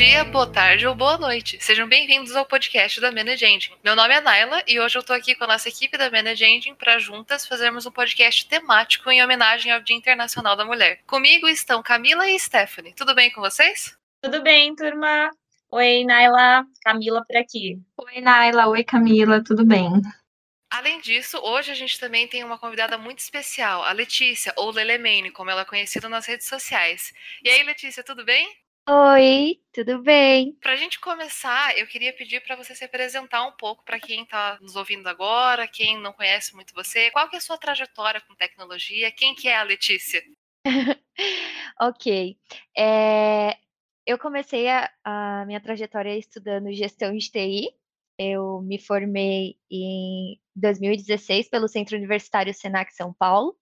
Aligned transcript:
dia, 0.00 0.24
boa 0.24 0.50
tarde 0.50 0.86
ou 0.86 0.94
boa 0.94 1.18
noite. 1.18 1.62
Sejam 1.62 1.86
bem-vindos 1.86 2.34
ao 2.34 2.46
podcast 2.46 2.98
da 3.02 3.12
Manage 3.12 3.44
Engine. 3.44 3.76
Meu 3.84 3.94
nome 3.94 4.14
é 4.14 4.20
Naila 4.22 4.62
e 4.66 4.80
hoje 4.80 4.96
eu 4.96 5.02
tô 5.02 5.12
aqui 5.12 5.34
com 5.34 5.44
a 5.44 5.48
nossa 5.48 5.68
equipe 5.68 5.98
da 5.98 6.10
Manage 6.10 6.42
Engine 6.42 6.74
para 6.74 6.98
juntas 6.98 7.46
fazermos 7.46 7.84
um 7.84 7.90
podcast 7.90 8.48
temático 8.48 9.10
em 9.10 9.22
homenagem 9.22 9.70
ao 9.70 9.82
Dia 9.82 9.94
Internacional 9.94 10.56
da 10.56 10.64
Mulher. 10.64 11.02
Comigo 11.06 11.46
estão 11.46 11.82
Camila 11.82 12.26
e 12.30 12.40
Stephanie. 12.40 12.94
Tudo 12.94 13.14
bem 13.14 13.30
com 13.30 13.42
vocês? 13.42 13.94
Tudo 14.22 14.42
bem, 14.42 14.74
turma? 14.74 15.28
Oi, 15.70 16.02
Naila, 16.04 16.64
Camila 16.82 17.22
por 17.22 17.36
aqui. 17.36 17.78
Oi, 17.98 18.22
Naila. 18.22 18.68
Oi, 18.68 18.82
Camila. 18.82 19.44
Tudo 19.44 19.66
bem? 19.66 19.86
Além 20.70 20.98
disso, 21.02 21.36
hoje 21.42 21.72
a 21.72 21.74
gente 21.74 22.00
também 22.00 22.26
tem 22.26 22.42
uma 22.42 22.56
convidada 22.56 22.96
muito 22.96 23.18
especial, 23.18 23.84
a 23.84 23.92
Letícia, 23.92 24.54
ou 24.56 24.70
Lelemane, 24.70 25.30
como 25.30 25.50
ela 25.50 25.60
é 25.60 25.66
conhecida 25.66 26.08
nas 26.08 26.24
redes 26.24 26.46
sociais. 26.46 27.12
E 27.44 27.50
aí, 27.50 27.62
Letícia, 27.64 28.02
tudo 28.02 28.24
bem? 28.24 28.48
Oi, 28.88 29.60
tudo 29.72 30.02
bem? 30.02 30.56
Para 30.60 30.72
a 30.72 30.76
gente 30.76 30.98
começar, 30.98 31.78
eu 31.78 31.86
queria 31.86 32.12
pedir 32.12 32.40
para 32.40 32.56
você 32.56 32.74
se 32.74 32.84
apresentar 32.84 33.46
um 33.46 33.52
pouco 33.52 33.84
para 33.84 34.00
quem 34.00 34.22
está 34.22 34.58
nos 34.60 34.74
ouvindo 34.74 35.06
agora, 35.08 35.68
quem 35.68 36.00
não 36.00 36.12
conhece 36.12 36.54
muito 36.54 36.74
você. 36.74 37.10
Qual 37.10 37.28
que 37.28 37.36
é 37.36 37.38
a 37.38 37.42
sua 37.42 37.56
trajetória 37.56 38.20
com 38.20 38.34
tecnologia? 38.34 39.12
Quem 39.12 39.34
que 39.34 39.48
é 39.48 39.56
a 39.56 39.62
Letícia? 39.62 40.22
ok. 41.80 42.36
É, 42.76 43.56
eu 44.04 44.18
comecei 44.18 44.68
a, 44.68 44.90
a 45.04 45.44
minha 45.46 45.60
trajetória 45.60 46.16
estudando 46.16 46.72
gestão 46.72 47.16
de 47.16 47.30
TI. 47.30 47.70
Eu 48.18 48.60
me 48.60 48.78
formei 48.78 49.56
em 49.70 50.40
2016 50.56 51.48
pelo 51.48 51.68
Centro 51.68 51.96
Universitário 51.96 52.52
Senac 52.52 52.92
São 52.94 53.14
Paulo. 53.14 53.56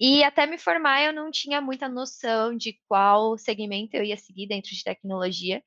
E 0.00 0.24
até 0.24 0.46
me 0.46 0.58
formar, 0.58 1.04
eu 1.04 1.12
não 1.12 1.30
tinha 1.30 1.60
muita 1.60 1.88
noção 1.88 2.56
de 2.56 2.78
qual 2.88 3.38
segmento 3.38 3.96
eu 3.96 4.02
ia 4.02 4.16
seguir 4.16 4.48
dentro 4.48 4.70
de 4.70 4.82
tecnologia. 4.82 5.62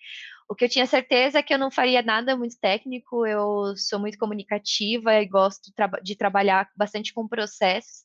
O 0.49 0.53
que 0.53 0.65
eu 0.65 0.69
tinha 0.69 0.85
certeza 0.85 1.39
é 1.39 1.43
que 1.43 1.53
eu 1.53 1.57
não 1.57 1.71
faria 1.71 2.01
nada 2.01 2.35
muito 2.35 2.59
técnico, 2.59 3.25
eu 3.25 3.75
sou 3.77 3.99
muito 3.99 4.17
comunicativa 4.17 5.13
e 5.15 5.25
gosto 5.25 5.71
de 6.03 6.15
trabalhar 6.15 6.69
bastante 6.77 7.13
com 7.13 7.27
processos, 7.27 8.03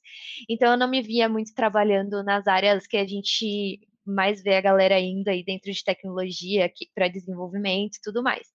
então 0.48 0.72
eu 0.72 0.78
não 0.78 0.88
me 0.88 1.02
via 1.02 1.28
muito 1.28 1.52
trabalhando 1.54 2.22
nas 2.24 2.46
áreas 2.46 2.86
que 2.86 2.96
a 2.96 3.06
gente 3.06 3.78
mais 4.06 4.42
vê 4.42 4.56
a 4.56 4.60
galera 4.60 4.98
indo 4.98 5.28
aí 5.28 5.44
dentro 5.44 5.70
de 5.70 5.84
tecnologia, 5.84 6.72
para 6.94 7.08
desenvolvimento 7.08 7.96
e 7.96 8.00
tudo 8.02 8.22
mais. 8.22 8.46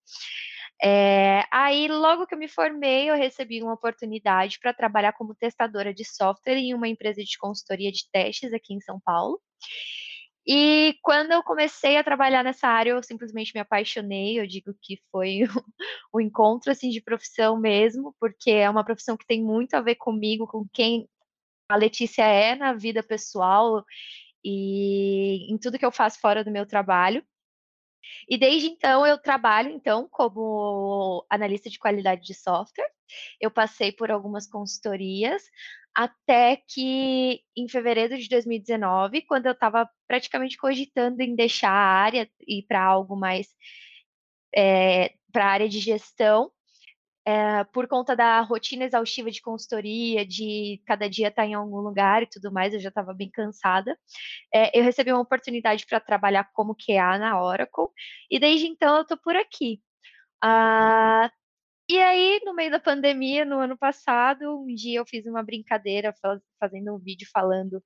É, 0.84 1.44
aí, 1.52 1.88
logo 1.88 2.28
que 2.28 2.36
eu 2.36 2.40
me 2.40 2.48
formei, 2.48 3.10
eu 3.10 3.16
recebi 3.16 3.62
uma 3.64 3.74
oportunidade 3.74 4.60
para 4.60 4.74
trabalhar 4.74 5.14
como 5.14 5.36
testadora 5.36 5.94
de 5.94 6.04
software 6.04 6.58
em 6.58 6.74
uma 6.74 6.88
empresa 6.88 7.24
de 7.24 7.38
consultoria 7.38 7.92
de 7.92 8.10
testes 8.12 8.54
aqui 8.54 8.74
em 8.74 8.82
São 8.82 9.00
Paulo. 9.00 9.40
E 10.48 10.96
quando 11.02 11.32
eu 11.32 11.42
comecei 11.42 11.98
a 11.98 12.04
trabalhar 12.04 12.44
nessa 12.44 12.68
área, 12.68 12.92
eu 12.92 13.02
simplesmente 13.02 13.52
me 13.56 13.62
apaixonei. 13.62 14.40
Eu 14.40 14.46
digo 14.46 14.76
que 14.82 15.00
foi 15.12 15.40
um 16.14 16.20
encontro 16.20 16.72
assim 16.72 16.90
de 16.90 17.02
profissão 17.02 17.60
mesmo, 17.60 18.16
porque 18.20 18.52
é 18.52 18.70
uma 18.70 18.84
profissão 18.84 19.18
que 19.18 19.26
tem 19.26 19.44
muito 19.44 19.74
a 19.74 19.82
ver 19.82 19.96
comigo, 19.96 20.46
com 20.48 20.66
quem 20.72 21.08
a 21.70 21.76
Letícia 21.76 22.24
é 22.24 22.56
na 22.56 22.74
vida 22.74 23.02
pessoal 23.02 23.84
e 24.44 25.52
em 25.52 25.58
tudo 25.58 25.80
que 25.80 25.86
eu 25.86 25.92
faço 25.92 26.20
fora 26.20 26.44
do 26.44 26.52
meu 26.52 26.66
trabalho. 26.68 27.26
E 28.30 28.38
desde 28.38 28.68
então 28.68 29.06
eu 29.06 29.18
trabalho 29.18 29.70
então 29.70 30.08
como 30.10 31.26
analista 31.30 31.70
de 31.70 31.80
qualidade 31.80 32.24
de 32.24 32.34
software. 32.34 32.90
Eu 33.40 33.52
passei 33.52 33.92
por 33.92 34.12
algumas 34.12 34.48
consultorias 34.48 35.44
até 35.96 36.58
que 36.68 37.42
em 37.56 37.70
fevereiro 37.70 38.18
de 38.18 38.28
2019, 38.28 39.22
quando 39.22 39.46
eu 39.46 39.54
estava 39.54 39.90
praticamente 40.08 40.58
cogitando 40.58 41.22
em 41.22 41.36
deixar 41.36 41.72
a 41.72 42.02
área 42.04 42.30
e 42.46 42.60
ir 42.60 42.64
para 42.64 42.84
algo 42.84 43.16
mais 43.16 43.48
é, 44.54 45.14
para 45.32 45.46
a 45.46 45.50
área 45.50 45.70
de 45.70 45.80
gestão, 45.80 46.52
é, 47.26 47.64
por 47.66 47.88
conta 47.88 48.16
da 48.16 48.40
rotina 48.42 48.86
exaustiva 48.86 49.32
de 49.32 49.42
consultoria, 49.42 50.26
de 50.26 50.82
cada 50.86 51.10
dia 51.10 51.30
estar 51.30 51.42
tá 51.42 51.48
em 51.48 51.56
algum 51.56 51.80
lugar 51.80 52.22
e 52.24 52.28
tudo 52.28 52.52
mais, 52.52 52.74
eu 52.74 52.80
já 52.80 52.90
estava 52.90 53.14
bem 53.14 53.30
cansada. 53.32 53.98
É, 54.54 54.78
eu 54.78 54.84
recebi 54.84 55.12
uma 55.12 55.22
oportunidade 55.22 55.86
para 55.88 56.00
trabalhar 56.00 56.50
como 56.54 56.76
QA 56.76 57.18
na 57.18 57.42
Oracle, 57.42 57.88
e 58.30 58.40
desde 58.40 58.68
então 58.68 58.96
eu 58.98 59.02
estou 59.02 59.18
por 59.18 59.36
aqui. 59.36 59.82
Ah, 60.44 61.32
e 61.90 62.00
aí, 62.00 62.42
no 62.46 62.54
meio 62.54 62.72
da 62.72 62.80
pandemia, 62.80 63.46
no 63.46 63.60
ano 63.60 63.78
passado, 63.78 64.62
um 64.64 64.74
dia 64.74 65.00
eu 65.00 65.06
fiz 65.06 65.26
uma 65.26 65.44
brincadeira 65.44 66.14
fazendo 66.60 66.96
um 66.96 67.00
vídeo 67.00 67.28
falando 67.34 67.84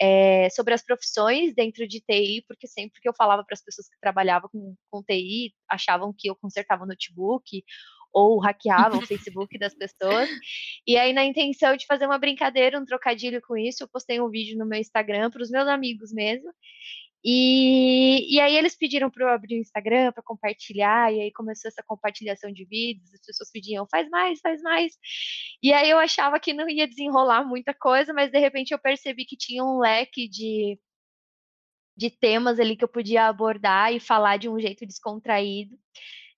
é, 0.00 0.48
sobre 0.50 0.74
as 0.74 0.82
profissões 0.82 1.54
dentro 1.54 1.86
de 1.86 2.00
TI, 2.00 2.44
porque 2.46 2.66
sempre 2.68 3.00
que 3.00 3.08
eu 3.08 3.14
falava 3.14 3.44
para 3.44 3.54
as 3.54 3.62
pessoas 3.62 3.88
que 3.88 3.98
trabalhavam 4.00 4.48
com, 4.50 4.76
com 4.90 5.02
TI, 5.02 5.54
achavam 5.68 6.14
que 6.16 6.30
eu 6.30 6.36
consertava 6.36 6.86
notebook 6.86 7.64
ou 8.12 8.38
hackeavam 8.40 8.98
o 8.98 9.06
Facebook 9.06 9.58
das 9.58 9.74
pessoas. 9.74 10.28
E 10.86 10.96
aí, 10.96 11.12
na 11.12 11.24
intenção 11.24 11.76
de 11.76 11.86
fazer 11.86 12.06
uma 12.06 12.18
brincadeira, 12.18 12.78
um 12.78 12.84
trocadilho 12.84 13.40
com 13.42 13.56
isso, 13.56 13.82
eu 13.82 13.88
postei 13.88 14.20
um 14.20 14.30
vídeo 14.30 14.58
no 14.58 14.66
meu 14.66 14.78
Instagram 14.78 15.30
para 15.30 15.42
os 15.42 15.50
meus 15.50 15.68
amigos 15.68 16.12
mesmo. 16.12 16.50
E, 17.24 18.36
e 18.36 18.40
aí 18.40 18.56
eles 18.56 18.76
pediram 18.76 19.10
para 19.10 19.24
eu 19.24 19.28
abrir 19.28 19.56
o 19.56 19.60
Instagram 19.60 20.12
para 20.12 20.22
compartilhar, 20.22 21.12
e 21.12 21.20
aí 21.20 21.32
começou 21.32 21.68
essa 21.68 21.82
compartilhação 21.84 22.52
de 22.52 22.64
vídeos, 22.64 23.12
as 23.12 23.20
pessoas 23.20 23.50
pediam, 23.50 23.86
faz 23.90 24.08
mais, 24.08 24.40
faz 24.40 24.62
mais. 24.62 24.94
E 25.62 25.72
aí 25.72 25.90
eu 25.90 25.98
achava 25.98 26.38
que 26.38 26.52
não 26.52 26.68
ia 26.68 26.86
desenrolar 26.88 27.44
muita 27.44 27.74
coisa, 27.74 28.12
mas 28.12 28.30
de 28.30 28.38
repente 28.38 28.72
eu 28.72 28.78
percebi 28.78 29.24
que 29.24 29.36
tinha 29.36 29.64
um 29.64 29.78
leque 29.80 30.28
de, 30.28 30.78
de 31.96 32.10
temas 32.10 32.60
ali 32.60 32.76
que 32.76 32.84
eu 32.84 32.88
podia 32.88 33.26
abordar 33.26 33.92
e 33.92 34.00
falar 34.00 34.36
de 34.38 34.48
um 34.48 34.58
jeito 34.60 34.86
descontraído. 34.86 35.76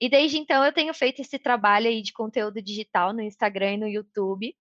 E 0.00 0.09
desde 0.09 0.38
então 0.38 0.65
eu 0.65 0.72
tenho 0.72 0.94
feito 0.94 1.21
esse 1.21 1.38
trabalho 1.38 1.88
aí 1.88 2.03
de 2.03 2.12
conteúdo 2.12 2.62
digital 2.62 3.12
no 3.12 3.21
Instagram 3.21 3.75
e 3.75 3.78
no 3.78 3.88
YouTube. 3.88 4.55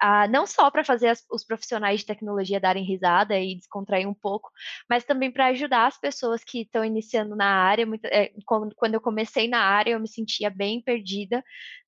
Uh, 0.00 0.30
não 0.30 0.46
só 0.46 0.70
para 0.70 0.84
fazer 0.84 1.08
as, 1.08 1.24
os 1.28 1.44
profissionais 1.44 2.00
de 2.00 2.06
tecnologia 2.06 2.60
darem 2.60 2.84
risada 2.84 3.36
e 3.38 3.56
descontrair 3.56 4.08
um 4.08 4.14
pouco, 4.14 4.48
mas 4.88 5.04
também 5.04 5.28
para 5.28 5.46
ajudar 5.46 5.88
as 5.88 5.98
pessoas 5.98 6.44
que 6.44 6.60
estão 6.60 6.84
iniciando 6.84 7.34
na 7.34 7.46
área. 7.46 7.84
Muito, 7.84 8.04
é, 8.04 8.30
quando, 8.46 8.74
quando 8.76 8.94
eu 8.94 9.00
comecei 9.00 9.48
na 9.48 9.60
área, 9.60 9.90
eu 9.92 10.00
me 10.00 10.08
sentia 10.08 10.50
bem 10.50 10.80
perdida, 10.80 11.42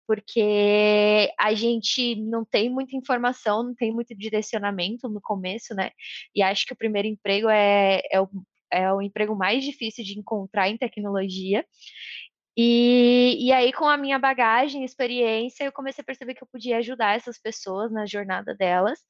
porque 0.08 1.30
a 1.38 1.54
gente 1.54 2.16
não 2.16 2.44
tem 2.44 2.68
muita 2.68 2.96
informação, 2.96 3.62
não 3.62 3.74
tem 3.76 3.92
muito 3.92 4.12
direcionamento 4.12 5.08
no 5.08 5.20
começo, 5.20 5.72
né? 5.72 5.92
E 6.34 6.42
acho 6.42 6.66
que 6.66 6.72
o 6.72 6.76
primeiro 6.76 7.06
emprego 7.06 7.48
é, 7.48 8.02
é, 8.10 8.20
o, 8.20 8.28
é 8.72 8.92
o 8.92 9.00
emprego 9.00 9.36
mais 9.36 9.62
difícil 9.62 10.04
de 10.04 10.18
encontrar 10.18 10.68
em 10.68 10.76
tecnologia. 10.76 11.64
E, 12.62 13.46
e 13.46 13.52
aí, 13.52 13.72
com 13.72 13.86
a 13.88 13.96
minha 13.96 14.18
bagagem, 14.18 14.84
experiência, 14.84 15.64
eu 15.64 15.72
comecei 15.72 16.02
a 16.02 16.04
perceber 16.04 16.34
que 16.34 16.42
eu 16.44 16.48
podia 16.52 16.76
ajudar 16.76 17.16
essas 17.16 17.38
pessoas 17.38 17.90
na 17.90 18.04
jornada 18.04 18.54
delas. 18.54 19.00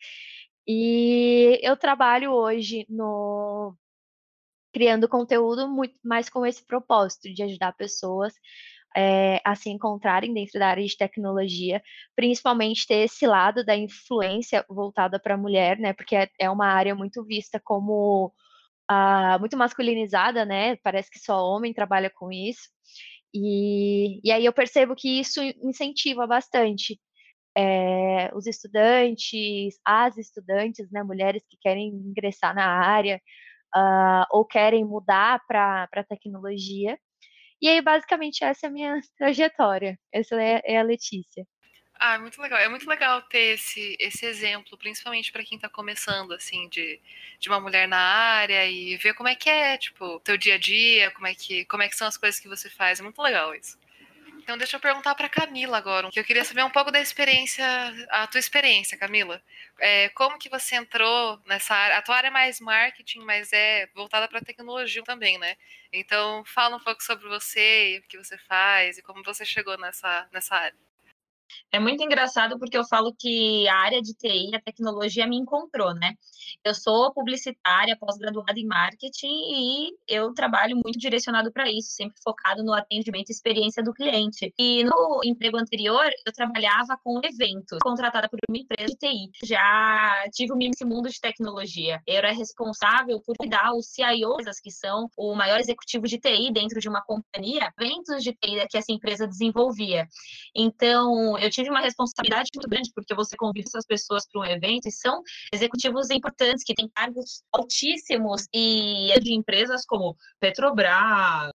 E 0.68 1.58
eu 1.62 1.76
trabalho 1.76 2.32
hoje 2.32 2.86
no 2.88 3.74
criando 4.72 5.08
conteúdo 5.08 5.68
muito 5.68 5.98
mais 6.04 6.28
com 6.30 6.46
esse 6.46 6.64
propósito 6.64 7.32
de 7.34 7.42
ajudar 7.42 7.72
pessoas 7.72 8.34
é, 8.96 9.40
a 9.44 9.56
se 9.56 9.68
encontrarem 9.70 10.32
dentro 10.32 10.60
da 10.60 10.68
área 10.68 10.84
de 10.84 10.96
tecnologia, 10.96 11.82
principalmente 12.14 12.86
ter 12.86 13.04
esse 13.06 13.26
lado 13.26 13.64
da 13.64 13.76
influência 13.76 14.64
voltada 14.68 15.18
para 15.18 15.34
a 15.34 15.38
mulher, 15.38 15.76
né? 15.78 15.92
Porque 15.92 16.14
é, 16.14 16.28
é 16.38 16.50
uma 16.50 16.66
área 16.66 16.94
muito 16.94 17.24
vista 17.24 17.60
como 17.64 18.32
uh, 18.90 19.40
muito 19.40 19.56
masculinizada, 19.56 20.44
né? 20.44 20.76
Parece 20.76 21.10
que 21.10 21.18
só 21.18 21.44
homem 21.44 21.72
trabalha 21.72 22.10
com 22.10 22.32
isso. 22.32 22.68
E, 23.34 24.20
e 24.24 24.32
aí 24.32 24.44
eu 24.44 24.52
percebo 24.52 24.94
que 24.96 25.20
isso 25.20 25.41
incentiva 25.62 26.27
bastante 26.27 27.00
é, 27.56 28.30
os 28.34 28.47
estudantes, 28.47 29.78
as 29.84 30.16
estudantes, 30.18 30.91
né, 30.91 31.03
mulheres 31.03 31.42
que 31.48 31.56
querem 31.60 31.88
ingressar 31.88 32.54
na 32.54 32.66
área 32.66 33.21
uh, 33.77 34.24
ou 34.32 34.44
querem 34.44 34.84
mudar 34.84 35.41
para 35.47 35.88
a 35.92 36.04
tecnologia. 36.04 36.98
E 37.62 37.68
aí, 37.68 37.80
basicamente, 37.82 38.44
essa 38.44 38.66
é 38.66 38.68
a 38.68 38.72
minha 38.72 39.00
trajetória. 39.18 39.98
Essa 40.12 40.41
é, 40.42 40.62
é 40.65 40.78
a 40.78 40.82
Letícia. 40.82 41.47
Ah, 42.02 42.14
é 42.14 42.18
muito 42.18 42.41
legal. 42.41 42.58
É 42.58 42.66
muito 42.68 42.88
legal 42.88 43.20
ter 43.22 43.56
esse, 43.56 43.94
esse 44.00 44.24
exemplo, 44.24 44.76
principalmente 44.78 45.30
para 45.30 45.44
quem 45.44 45.56
está 45.56 45.68
começando, 45.68 46.32
assim, 46.32 46.66
de, 46.70 46.98
de 47.38 47.48
uma 47.50 47.60
mulher 47.60 47.86
na 47.86 47.98
área 47.98 48.64
e 48.66 48.97
ver 48.97 49.12
como 49.12 49.28
é 49.28 49.34
que 49.34 49.50
é, 49.50 49.76
tipo, 49.76 50.18
teu 50.20 50.38
dia 50.38 50.54
a 50.54 50.58
dia, 50.58 51.10
como 51.10 51.26
é 51.26 51.34
que, 51.34 51.66
como 51.66 51.82
é 51.82 51.88
que 51.91 51.94
são 51.97 52.08
as 52.08 52.16
coisas 52.16 52.41
que 52.41 52.48
você 52.48 52.70
faz. 52.70 53.00
É 53.00 53.02
muito 53.02 53.20
legal 53.20 53.54
isso. 53.54 53.78
Então 54.38 54.56
deixa 54.58 54.76
eu 54.76 54.80
perguntar 54.80 55.14
para 55.14 55.28
Camila 55.28 55.78
agora, 55.78 56.10
que 56.10 56.18
eu 56.18 56.24
queria 56.24 56.44
saber 56.44 56.64
um 56.64 56.70
pouco 56.70 56.91
da 56.91 57.00
experiência, 57.00 57.64
a 58.10 58.26
tua 58.26 58.41
experiência, 58.41 58.98
Camila. 58.98 59.42
É, 59.78 60.08
como 60.10 60.38
que 60.38 60.48
você 60.48 60.76
entrou 60.76 61.41
nessa 61.46 61.74
área? 61.74 61.98
A 61.98 62.03
tua 62.03 62.16
área 62.16 62.28
é 62.28 62.30
mais 62.30 62.60
marketing, 62.60 63.20
mas 63.20 63.53
é 63.53 63.86
voltada 63.94 64.26
para 64.28 64.41
tecnologia 64.41 65.03
também, 65.04 65.38
né? 65.38 65.56
Então 65.92 66.44
fala 66.46 66.76
um 66.76 66.80
pouco 66.80 67.03
sobre 67.03 67.28
você, 67.28 68.00
o 68.04 68.08
que 68.08 68.18
você 68.18 68.38
faz 68.38 68.98
e 68.98 69.03
como 69.03 69.22
você 69.22 69.44
chegou 69.44 69.76
nessa, 69.78 70.28
nessa 70.32 70.56
área. 70.56 70.90
É 71.72 71.78
muito 71.78 72.02
engraçado 72.02 72.58
porque 72.58 72.76
eu 72.76 72.86
falo 72.86 73.14
que 73.18 73.68
a 73.68 73.76
área 73.76 74.00
de 74.02 74.14
TI, 74.14 74.54
a 74.54 74.60
tecnologia 74.60 75.26
me 75.26 75.36
encontrou, 75.36 75.94
né? 75.94 76.14
Eu 76.64 76.74
sou 76.74 77.12
publicitária, 77.12 77.97
pós-graduada 77.98 78.58
em 78.58 78.66
marketing 78.66 79.28
e 79.28 79.91
eu 80.08 80.32
trabalho 80.34 80.76
muito 80.76 80.98
direcionado 80.98 81.52
para 81.52 81.70
isso, 81.70 81.91
sempre 81.91 82.16
focado 82.22 82.62
no 82.62 82.72
atendimento 82.72 83.30
e 83.30 83.32
experiência 83.32 83.82
do 83.82 83.92
cliente. 83.92 84.52
E 84.58 84.84
no 84.84 85.20
emprego 85.24 85.56
anterior, 85.56 86.08
eu 86.26 86.32
trabalhava 86.32 86.98
com 87.02 87.20
eventos, 87.24 87.78
contratada 87.82 88.28
por 88.28 88.38
uma 88.48 88.58
empresa 88.58 88.92
de 88.92 88.96
TI. 88.96 89.30
Já 89.44 90.24
tive 90.32 90.54
nesse 90.54 90.84
mundo 90.84 91.08
de 91.08 91.20
tecnologia. 91.20 92.00
Eu 92.06 92.16
era 92.16 92.32
responsável 92.32 93.20
por 93.20 93.36
cuidar 93.36 93.72
os 93.72 93.86
CIOs, 93.86 94.60
que 94.62 94.70
são 94.70 95.08
o 95.16 95.34
maior 95.34 95.58
executivo 95.58 96.06
de 96.06 96.18
TI 96.18 96.53
dentro 96.53 96.80
de 96.80 96.88
uma 96.88 97.03
companhia, 97.03 97.72
eventos 97.80 98.22
de 98.22 98.32
TI 98.32 98.66
que 98.68 98.78
essa 98.78 98.92
empresa 98.92 99.26
desenvolvia. 99.26 100.06
Então, 100.54 101.38
eu 101.41 101.51
tive 101.51 101.71
uma 101.71 101.81
responsabilidade 101.81 102.51
muito 102.54 102.69
grande, 102.69 102.91
porque 102.95 103.15
você 103.15 103.37
convida 103.37 103.69
essas 103.69 103.87
pessoas 103.87 104.27
para 104.31 104.41
um 104.41 104.45
evento 104.45 104.87
e 104.87 104.92
são 104.92 105.22
executivos 105.53 106.10
importantes 106.10 106.65
que 106.65 106.75
têm 106.75 106.89
cargos 106.89 107.42
altíssimos 107.53 108.47
e 108.54 109.13
de 109.21 109.33
empresas 109.34 109.84
como 109.87 110.16
Petrobras, 110.39 111.53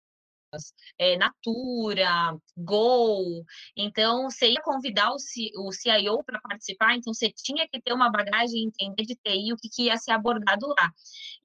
é, 0.98 1.16
Natura, 1.16 2.36
Gol. 2.56 3.44
Então, 3.76 4.30
você 4.30 4.50
ia 4.50 4.60
convidar 4.62 5.12
o, 5.12 5.18
C, 5.18 5.50
o 5.56 5.72
CIO 5.72 6.22
para 6.24 6.40
participar, 6.40 6.94
então 6.94 7.12
você 7.12 7.30
tinha 7.30 7.66
que 7.68 7.80
ter 7.80 7.92
uma 7.92 8.10
bagagem, 8.10 8.64
entender 8.64 9.04
de 9.04 9.16
TI, 9.16 9.52
o 9.52 9.56
que, 9.56 9.68
que 9.68 9.82
ia 9.84 9.96
ser 9.96 10.12
abordado 10.12 10.66
lá. 10.68 10.92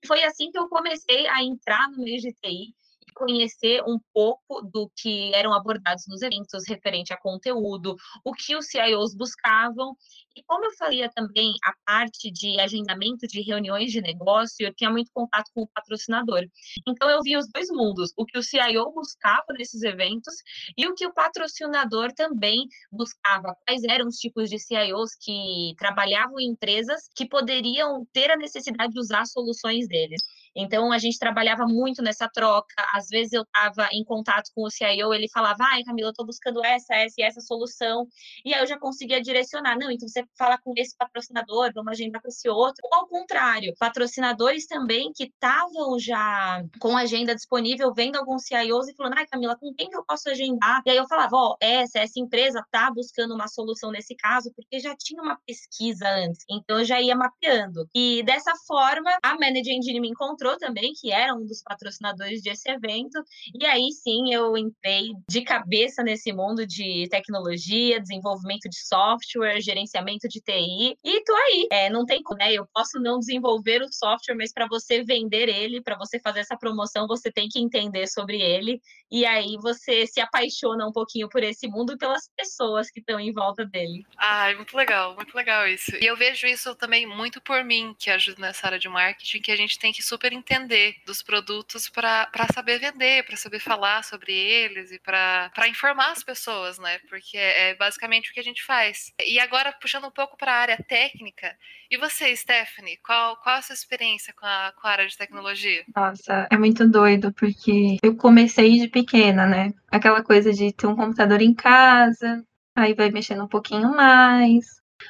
E 0.03 0.07
foi 0.07 0.23
assim 0.23 0.51
que 0.51 0.59
eu 0.59 0.67
comecei 0.67 1.27
a 1.27 1.43
entrar 1.43 1.89
no 1.91 2.03
meio 2.03 2.19
de 2.19 2.33
TI 2.33 2.75
conhecer 3.17 3.81
um 3.83 3.99
pouco 4.13 4.61
do 4.61 4.89
que 4.95 5.33
eram 5.33 5.53
abordados 5.53 6.05
nos 6.07 6.21
eventos 6.21 6.67
referente 6.67 7.11
a 7.11 7.17
conteúdo, 7.17 7.95
o 8.23 8.33
que 8.33 8.55
os 8.55 8.67
CIOs 8.67 9.15
buscavam. 9.15 9.95
E 10.35 10.43
como 10.43 10.65
eu 10.65 10.75
fazia 10.77 11.09
também 11.09 11.53
a 11.65 11.73
parte 11.85 12.31
de 12.31 12.59
agendamento 12.59 13.25
de 13.27 13.41
reuniões 13.41 13.91
de 13.91 14.01
negócio, 14.01 14.65
eu 14.65 14.73
tinha 14.73 14.91
muito 14.91 15.09
contato 15.11 15.49
com 15.53 15.63
o 15.63 15.67
patrocinador. 15.67 16.43
Então 16.87 17.09
eu 17.09 17.21
via 17.23 17.39
os 17.39 17.47
dois 17.51 17.69
mundos, 17.69 18.13
o 18.15 18.25
que 18.25 18.37
o 18.37 18.43
CIO 18.43 18.91
buscava 18.93 19.45
nesses 19.57 19.81
eventos 19.81 20.35
e 20.77 20.87
o 20.87 20.93
que 20.93 21.07
o 21.07 21.13
patrocinador 21.13 22.13
também 22.13 22.67
buscava. 22.91 23.55
Quais 23.65 23.83
eram 23.83 24.07
os 24.07 24.17
tipos 24.17 24.49
de 24.49 24.59
CIOs 24.59 25.15
que 25.19 25.73
trabalhavam 25.77 26.39
em 26.39 26.51
empresas 26.51 27.09
que 27.15 27.27
poderiam 27.27 28.05
ter 28.13 28.29
a 28.29 28.37
necessidade 28.37 28.93
de 28.93 28.99
usar 28.99 29.25
soluções 29.25 29.87
deles. 29.87 30.21
Então, 30.57 30.91
a 30.91 30.97
gente 30.97 31.19
trabalhava 31.19 31.65
muito 31.65 32.01
nessa 32.01 32.27
troca. 32.27 32.73
Às 32.93 33.07
vezes, 33.07 33.33
eu 33.33 33.43
estava 33.43 33.87
em 33.91 34.03
contato 34.03 34.49
com 34.55 34.63
o 34.63 34.71
CIO, 34.71 35.13
ele 35.13 35.29
falava, 35.29 35.63
ai, 35.71 35.83
Camila, 35.83 36.07
eu 36.07 36.11
estou 36.11 36.25
buscando 36.25 36.65
essa, 36.65 36.95
essa 36.95 37.15
e 37.19 37.23
essa 37.23 37.39
solução. 37.41 38.07
E 38.43 38.53
aí, 38.53 38.61
eu 38.61 38.67
já 38.67 38.79
conseguia 38.79 39.21
direcionar. 39.21 39.77
Não, 39.77 39.91
então 39.91 40.07
você 40.07 40.25
fala 40.37 40.57
com 40.57 40.73
esse 40.75 40.95
patrocinador, 40.97 41.71
vamos 41.73 41.91
agendar 41.91 42.21
com 42.21 42.27
esse 42.27 42.49
outro. 42.49 42.81
Ou 42.91 42.99
ao 42.99 43.07
contrário, 43.07 43.73
patrocinadores 43.79 44.65
também 44.65 45.11
que 45.13 45.25
estavam 45.25 45.99
já 45.99 46.63
com 46.79 46.97
agenda 46.97 47.35
disponível, 47.35 47.93
vendo 47.93 48.17
alguns 48.17 48.45
CIOs 48.45 48.87
e 48.87 48.95
falando, 48.95 49.17
ai, 49.17 49.27
Camila, 49.27 49.55
com 49.59 49.71
quem 49.75 49.89
que 49.89 49.97
eu 49.97 50.03
posso 50.05 50.29
agendar? 50.29 50.81
E 50.85 50.89
aí, 50.89 50.97
eu 50.97 51.07
falava, 51.07 51.35
ó, 51.35 51.51
oh, 51.51 51.57
essa, 51.61 51.99
essa 51.99 52.19
empresa 52.19 52.59
está 52.59 52.89
buscando 52.91 53.35
uma 53.35 53.47
solução 53.47 53.91
nesse 53.91 54.15
caso, 54.15 54.51
porque 54.55 54.79
já 54.79 54.95
tinha 54.97 55.21
uma 55.21 55.37
pesquisa 55.45 56.07
antes. 56.09 56.43
Então, 56.49 56.79
eu 56.79 56.85
já 56.85 56.99
ia 56.99 57.15
mapeando. 57.15 57.87
E 57.93 58.23
dessa 58.23 58.53
forma, 58.65 59.15
a 59.21 59.33
Manager 59.33 59.75
Engine 59.75 59.99
me 59.99 60.09
encontrou 60.09 60.46
também 60.55 60.93
que 60.93 61.11
era 61.11 61.33
um 61.33 61.45
dos 61.45 61.63
patrocinadores 61.63 62.43
desse 62.43 62.69
evento. 62.69 63.23
E 63.59 63.65
aí 63.65 63.91
sim 63.91 64.31
eu 64.31 64.55
entrei 64.55 65.09
de 65.27 65.41
cabeça 65.41 66.03
nesse 66.03 66.31
mundo 66.31 66.65
de 66.65 67.07
tecnologia, 67.09 67.99
desenvolvimento 67.99 68.69
de 68.69 68.77
software, 68.87 69.59
gerenciamento 69.59 70.27
de 70.27 70.39
TI. 70.39 70.95
E 71.03 71.23
tô 71.23 71.35
aí. 71.35 71.67
É, 71.71 71.89
não 71.89 72.05
tem 72.05 72.21
como, 72.21 72.37
né? 72.37 72.53
Eu 72.53 72.67
posso 72.73 72.99
não 72.99 73.19
desenvolver 73.19 73.81
o 73.81 73.91
software, 73.91 74.35
mas 74.35 74.53
para 74.53 74.67
você 74.67 75.03
vender 75.03 75.49
ele, 75.49 75.81
para 75.81 75.97
você 75.97 76.19
fazer 76.19 76.41
essa 76.41 76.57
promoção, 76.57 77.07
você 77.07 77.31
tem 77.31 77.49
que 77.49 77.59
entender 77.59 78.07
sobre 78.07 78.39
ele. 78.39 78.79
E 79.09 79.25
aí 79.25 79.57
você 79.61 80.05
se 80.05 80.19
apaixona 80.19 80.85
um 80.85 80.91
pouquinho 80.91 81.29
por 81.29 81.41
esse 81.43 81.67
mundo 81.67 81.93
e 81.93 81.97
pelas 81.97 82.29
pessoas 82.35 82.91
que 82.91 82.99
estão 82.99 83.19
em 83.19 83.31
volta 83.31 83.65
dele. 83.65 84.05
Ah, 84.17 84.53
muito 84.55 84.75
legal, 84.75 85.15
muito 85.15 85.35
legal 85.35 85.67
isso. 85.67 85.95
E 85.95 86.05
eu 86.05 86.15
vejo 86.15 86.45
isso 86.45 86.75
também 86.75 87.05
muito 87.05 87.41
por 87.41 87.63
mim, 87.63 87.95
que 87.97 88.09
ajuda 88.09 88.41
nessa 88.41 88.67
área 88.67 88.79
de 88.79 88.89
marketing, 88.89 89.41
que 89.41 89.51
a 89.51 89.55
gente 89.55 89.79
tem 89.79 89.91
que 89.91 90.03
super 90.03 90.31
entender 90.37 90.95
dos 91.05 91.21
produtos 91.21 91.89
para 91.89 92.29
saber 92.53 92.79
vender, 92.79 93.25
para 93.25 93.37
saber 93.37 93.59
falar 93.59 94.03
sobre 94.03 94.33
eles 94.33 94.91
e 94.91 94.99
para 94.99 95.67
informar 95.67 96.11
as 96.11 96.23
pessoas, 96.23 96.77
né? 96.79 96.99
Porque 97.09 97.37
é, 97.37 97.69
é 97.69 97.75
basicamente 97.75 98.29
o 98.29 98.33
que 98.33 98.39
a 98.39 98.43
gente 98.43 98.63
faz. 98.63 99.11
E 99.25 99.39
agora, 99.39 99.73
puxando 99.73 100.07
um 100.07 100.11
pouco 100.11 100.37
para 100.37 100.51
a 100.51 100.61
área 100.61 100.77
técnica, 100.87 101.55
e 101.89 101.97
você, 101.97 102.35
Stephanie, 102.35 102.97
qual, 102.97 103.37
qual 103.37 103.57
a 103.57 103.61
sua 103.61 103.73
experiência 103.73 104.33
com 104.33 104.45
a, 104.45 104.73
com 104.79 104.87
a 104.87 104.91
área 104.91 105.07
de 105.07 105.17
tecnologia? 105.17 105.83
Nossa, 105.95 106.47
é 106.51 106.57
muito 106.57 106.87
doido, 106.87 107.33
porque 107.33 107.97
eu 108.03 108.15
comecei 108.15 108.79
de 108.79 108.87
pequena, 108.87 109.45
né? 109.45 109.73
Aquela 109.89 110.23
coisa 110.23 110.51
de 110.53 110.73
ter 110.73 110.87
um 110.87 110.95
computador 110.95 111.41
em 111.41 111.53
casa, 111.53 112.43
aí 112.75 112.93
vai 112.93 113.09
mexendo 113.09 113.43
um 113.43 113.47
pouquinho 113.47 113.89
mais, 113.95 114.65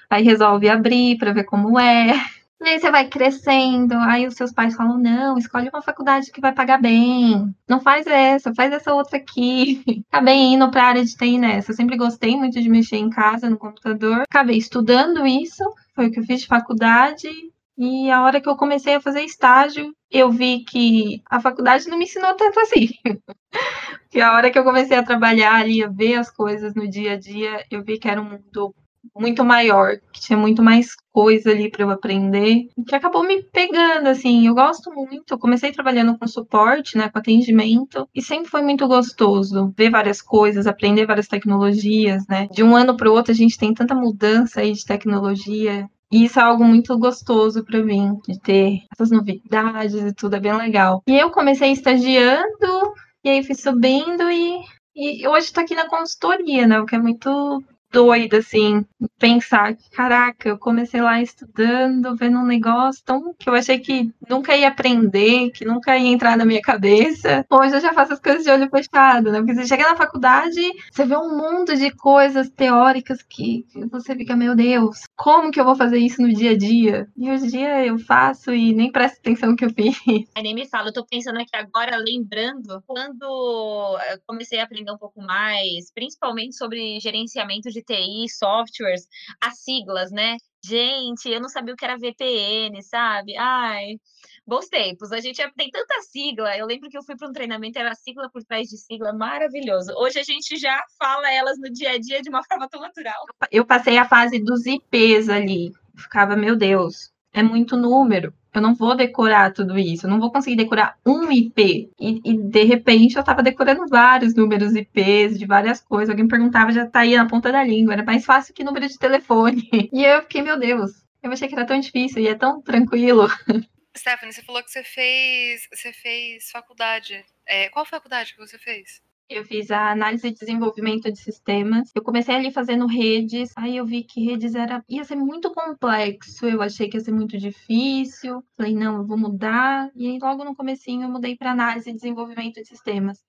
aí 0.09 0.23
resolve 0.23 0.69
abrir 0.69 1.17
para 1.17 1.33
ver 1.33 1.43
como 1.45 1.79
é. 1.79 2.13
E 2.59 2.67
aí 2.67 2.79
você 2.79 2.89
vai 2.89 3.07
crescendo, 3.07 3.93
aí 3.95 4.25
os 4.25 4.33
seus 4.33 4.51
pais 4.51 4.75
falam: 4.75 4.97
não, 4.97 5.37
escolhe 5.37 5.69
uma 5.69 5.81
faculdade 5.81 6.31
que 6.31 6.41
vai 6.41 6.53
pagar 6.53 6.81
bem. 6.81 7.55
Não 7.67 7.79
faz 7.79 8.07
essa, 8.07 8.53
faz 8.55 8.73
essa 8.73 8.93
outra 8.93 9.17
aqui. 9.17 9.83
Acabei 10.11 10.35
indo 10.35 10.69
para 10.71 10.83
a 10.83 10.87
área 10.87 11.05
de 11.05 11.15
TI 11.15 11.37
nessa. 11.37 11.71
Eu 11.71 11.75
sempre 11.75 11.97
gostei 11.97 12.35
muito 12.35 12.59
de 12.59 12.69
mexer 12.69 12.97
em 12.97 13.09
casa, 13.09 13.49
no 13.49 13.57
computador. 13.57 14.21
Acabei 14.21 14.57
estudando 14.57 15.25
isso, 15.25 15.63
foi 15.93 16.07
o 16.07 16.11
que 16.11 16.19
eu 16.19 16.23
fiz 16.23 16.41
de 16.41 16.47
faculdade. 16.47 17.29
E 17.77 18.09
a 18.09 18.23
hora 18.23 18.41
que 18.41 18.49
eu 18.49 18.57
comecei 18.57 18.95
a 18.95 19.01
fazer 19.01 19.21
estágio, 19.21 19.93
eu 20.09 20.31
vi 20.31 20.63
que 20.63 21.21
a 21.29 21.39
faculdade 21.39 21.87
não 21.87 21.97
me 21.97 22.05
ensinou 22.05 22.33
tanto 22.33 22.59
assim. 22.59 22.87
que 24.09 24.19
a 24.19 24.33
hora 24.33 24.49
que 24.49 24.57
eu 24.57 24.63
comecei 24.63 24.97
a 24.97 25.03
trabalhar 25.03 25.53
ali, 25.55 25.83
a 25.83 25.87
ver 25.87 26.15
as 26.15 26.31
coisas 26.31 26.73
no 26.73 26.89
dia 26.89 27.13
a 27.13 27.19
dia, 27.19 27.63
eu 27.69 27.83
vi 27.83 27.99
que 27.99 28.07
era 28.09 28.19
um 28.19 28.25
mundo 28.25 28.73
muito 29.15 29.43
maior, 29.43 29.97
que 30.11 30.21
tinha 30.21 30.37
muito 30.37 30.61
mais 30.61 30.95
coisa 31.11 31.51
ali 31.51 31.69
para 31.69 31.83
eu 31.83 31.89
aprender, 31.89 32.67
que 32.87 32.95
acabou 32.95 33.23
me 33.23 33.41
pegando, 33.43 34.07
assim. 34.07 34.47
Eu 34.47 34.53
gosto 34.53 34.91
muito. 34.93 35.33
Eu 35.33 35.39
comecei 35.39 35.71
trabalhando 35.71 36.17
com 36.17 36.27
suporte, 36.27 36.97
né, 36.97 37.09
com 37.09 37.17
atendimento, 37.17 38.07
e 38.13 38.21
sempre 38.21 38.49
foi 38.49 38.61
muito 38.61 38.87
gostoso 38.87 39.73
ver 39.75 39.89
várias 39.89 40.21
coisas, 40.21 40.67
aprender 40.67 41.05
várias 41.05 41.27
tecnologias, 41.27 42.25
né. 42.27 42.47
De 42.51 42.63
um 42.63 42.75
ano 42.75 42.95
para 42.95 43.09
o 43.09 43.13
outro 43.13 43.31
a 43.31 43.35
gente 43.35 43.57
tem 43.57 43.73
tanta 43.73 43.95
mudança 43.95 44.61
aí 44.61 44.73
de 44.73 44.85
tecnologia. 44.85 45.89
E 46.11 46.23
isso 46.23 46.39
é 46.39 46.43
algo 46.43 46.63
muito 46.63 46.97
gostoso 46.97 47.65
para 47.65 47.83
mim, 47.83 48.17
de 48.25 48.39
ter 48.39 48.79
essas 48.93 49.11
novidades 49.11 49.93
e 49.93 50.13
tudo, 50.13 50.37
é 50.37 50.39
bem 50.39 50.55
legal. 50.55 51.03
E 51.05 51.17
eu 51.17 51.29
comecei 51.31 51.71
estagiando, 51.71 52.93
e 53.23 53.29
aí 53.29 53.43
fui 53.43 53.55
subindo 53.55 54.29
e, 54.29 54.61
e 54.95 55.27
hoje 55.27 55.47
estou 55.47 55.63
aqui 55.63 55.75
na 55.75 55.89
consultoria, 55.89 56.65
né? 56.65 56.79
O 56.79 56.85
que 56.85 56.95
é 56.95 56.99
muito 56.99 57.61
doida, 57.91 58.37
assim, 58.37 58.85
pensar 59.17 59.75
que, 59.75 59.89
caraca, 59.89 60.49
eu 60.49 60.57
comecei 60.57 61.01
lá 61.01 61.21
estudando, 61.21 62.15
vendo 62.15 62.37
um 62.37 62.45
negócio 62.45 63.03
tão 63.05 63.33
que 63.33 63.49
eu 63.49 63.53
achei 63.53 63.79
que 63.79 64.11
nunca 64.29 64.55
ia 64.55 64.67
aprender, 64.67 65.51
que 65.51 65.65
nunca 65.65 65.97
ia 65.97 66.07
entrar 66.07 66.37
na 66.37 66.45
minha 66.45 66.61
cabeça. 66.61 67.45
Hoje 67.49 67.75
eu 67.75 67.81
já 67.81 67.93
faço 67.93 68.13
as 68.13 68.19
coisas 68.19 68.43
de 68.43 68.51
olho 68.51 68.69
fechado, 68.69 69.31
né? 69.31 69.39
Porque 69.39 69.55
você 69.55 69.65
chega 69.65 69.89
na 69.89 69.95
faculdade, 69.95 70.61
você 70.91 71.05
vê 71.05 71.15
um 71.15 71.37
mundo 71.37 71.75
de 71.75 71.91
coisas 71.91 72.49
teóricas 72.49 73.21
que 73.21 73.65
você 73.89 74.15
fica, 74.15 74.35
meu 74.35 74.55
Deus, 74.55 75.03
como 75.15 75.51
que 75.51 75.59
eu 75.59 75.65
vou 75.65 75.75
fazer 75.75 75.97
isso 75.97 76.21
no 76.21 76.33
dia 76.33 76.51
a 76.51 76.57
dia? 76.57 77.07
E 77.17 77.29
hoje 77.29 77.45
em 77.45 77.49
dia 77.49 77.85
eu 77.85 77.97
faço 77.97 78.53
e 78.53 78.73
nem 78.73 78.91
presto 78.91 79.17
atenção 79.19 79.49
no 79.49 79.55
que 79.55 79.65
eu 79.65 79.73
fiz. 79.73 79.97
Aí 80.35 80.43
nem 80.43 80.53
me 80.53 80.67
fala, 80.67 80.89
eu 80.89 80.93
tô 80.93 81.05
pensando 81.05 81.39
aqui 81.39 81.55
agora, 81.55 81.97
lembrando, 81.97 82.83
quando 82.85 83.23
eu 83.23 84.19
comecei 84.25 84.59
a 84.59 84.63
aprender 84.63 84.91
um 84.91 84.97
pouco 84.97 85.21
mais, 85.21 85.91
principalmente 85.93 86.55
sobre 86.55 86.99
gerenciamento 86.99 87.69
de 87.69 87.76
de 87.77 87.83
TI, 87.83 88.29
softwares, 88.29 89.07
as 89.41 89.59
siglas, 89.59 90.11
né? 90.11 90.37
Gente, 90.65 91.29
eu 91.29 91.39
não 91.39 91.49
sabia 91.49 91.73
o 91.73 91.77
que 91.77 91.85
era 91.85 91.97
VPN, 91.97 92.81
sabe? 92.81 93.37
Ai, 93.37 93.97
bons 94.45 94.67
tempos. 94.67 95.11
A 95.11 95.19
gente 95.19 95.41
tem 95.55 95.69
tanta 95.69 96.01
sigla. 96.01 96.57
Eu 96.57 96.65
lembro 96.65 96.89
que 96.89 96.97
eu 96.97 97.03
fui 97.03 97.15
para 97.15 97.27
um 97.27 97.33
treinamento, 97.33 97.77
era 97.77 97.93
sigla 97.95 98.29
por 98.31 98.43
trás 98.43 98.67
de 98.67 98.77
sigla, 98.77 99.13
maravilhoso. 99.13 99.93
Hoje 99.95 100.19
a 100.19 100.23
gente 100.23 100.57
já 100.57 100.81
fala 100.97 101.31
elas 101.31 101.57
no 101.59 101.71
dia 101.71 101.91
a 101.91 101.97
dia 101.99 102.21
de 102.21 102.29
uma 102.29 102.43
forma 102.49 102.67
tão 102.67 102.81
natural. 102.81 103.25
Eu 103.51 103.65
passei 103.65 103.97
a 103.97 104.07
fase 104.07 104.39
dos 104.39 104.65
IPs 104.65 105.29
ali. 105.29 105.71
Ficava, 105.95 106.35
meu 106.35 106.55
Deus, 106.55 107.11
é 107.33 107.43
muito 107.43 107.75
número. 107.75 108.33
Eu 108.57 108.61
não 108.61 108.73
vou 108.73 108.95
decorar 108.95 109.53
tudo 109.53 109.77
isso, 109.77 110.05
eu 110.05 110.09
não 110.09 110.19
vou 110.19 110.31
conseguir 110.31 110.55
decorar 110.55 110.97
um 111.05 111.31
IP. 111.31 111.91
E, 111.99 112.21
e 112.25 112.37
de 112.37 112.63
repente 112.63 113.15
eu 113.15 113.21
estava 113.21 113.43
decorando 113.43 113.87
vários 113.87 114.33
números 114.33 114.75
IPs 114.75 115.37
de 115.37 115.45
várias 115.45 115.79
coisas. 115.79 116.09
Alguém 116.09 116.27
perguntava, 116.27 116.71
já 116.71 116.85
tá 116.85 117.01
aí 117.01 117.15
na 117.15 117.27
ponta 117.27 117.51
da 117.51 117.63
língua. 117.63 117.93
Era 117.93 118.03
mais 118.03 118.25
fácil 118.25 118.53
que 118.53 118.63
número 118.63 118.87
de 118.87 118.97
telefone. 118.97 119.69
E 119.93 120.03
eu 120.03 120.21
fiquei, 120.23 120.41
meu 120.41 120.59
Deus, 120.59 120.91
eu 121.23 121.31
achei 121.31 121.47
que 121.47 121.55
era 121.55 121.65
tão 121.65 121.79
difícil 121.79 122.21
e 122.21 122.27
é 122.27 122.35
tão 122.35 122.61
tranquilo. 122.61 123.27
Stephanie, 123.97 124.33
você 124.33 124.43
falou 124.43 124.63
que 124.63 124.69
você 124.69 124.83
fez, 124.83 125.67
você 125.73 125.91
fez 125.91 126.51
faculdade. 126.51 127.25
É, 127.45 127.69
qual 127.69 127.85
faculdade 127.85 128.33
que 128.33 128.39
você 128.39 128.57
fez? 128.57 129.01
Eu 129.29 129.43
fiz 129.43 129.69
a 129.71 129.91
análise 129.91 130.27
e 130.27 130.33
desenvolvimento 130.33 131.11
de 131.11 131.19
sistemas. 131.19 131.91
Eu 131.93 132.01
comecei 132.01 132.33
ali 132.33 132.49
fazendo 132.51 132.87
redes, 132.87 133.51
aí 133.57 133.75
eu 133.75 133.85
vi 133.85 134.03
que 134.03 134.23
redes 134.23 134.55
era 134.55 134.83
ia 134.87 135.03
ser 135.03 135.17
muito 135.17 135.51
complexo. 135.53 136.45
Eu 136.45 136.61
achei 136.61 136.89
que 136.89 136.95
ia 136.97 137.03
ser 137.03 137.11
muito 137.11 137.37
difícil. 137.37 138.41
Falei, 138.55 138.73
não, 138.73 138.97
eu 138.97 139.05
vou 139.05 139.17
mudar. 139.17 139.91
E 139.95 140.07
aí 140.07 140.17
logo 140.19 140.45
no 140.45 140.55
comecinho 140.55 141.03
eu 141.03 141.09
mudei 141.09 141.35
para 141.35 141.51
análise 141.51 141.89
e 141.89 141.93
desenvolvimento 141.93 142.61
de 142.61 142.67
sistemas. 142.67 143.21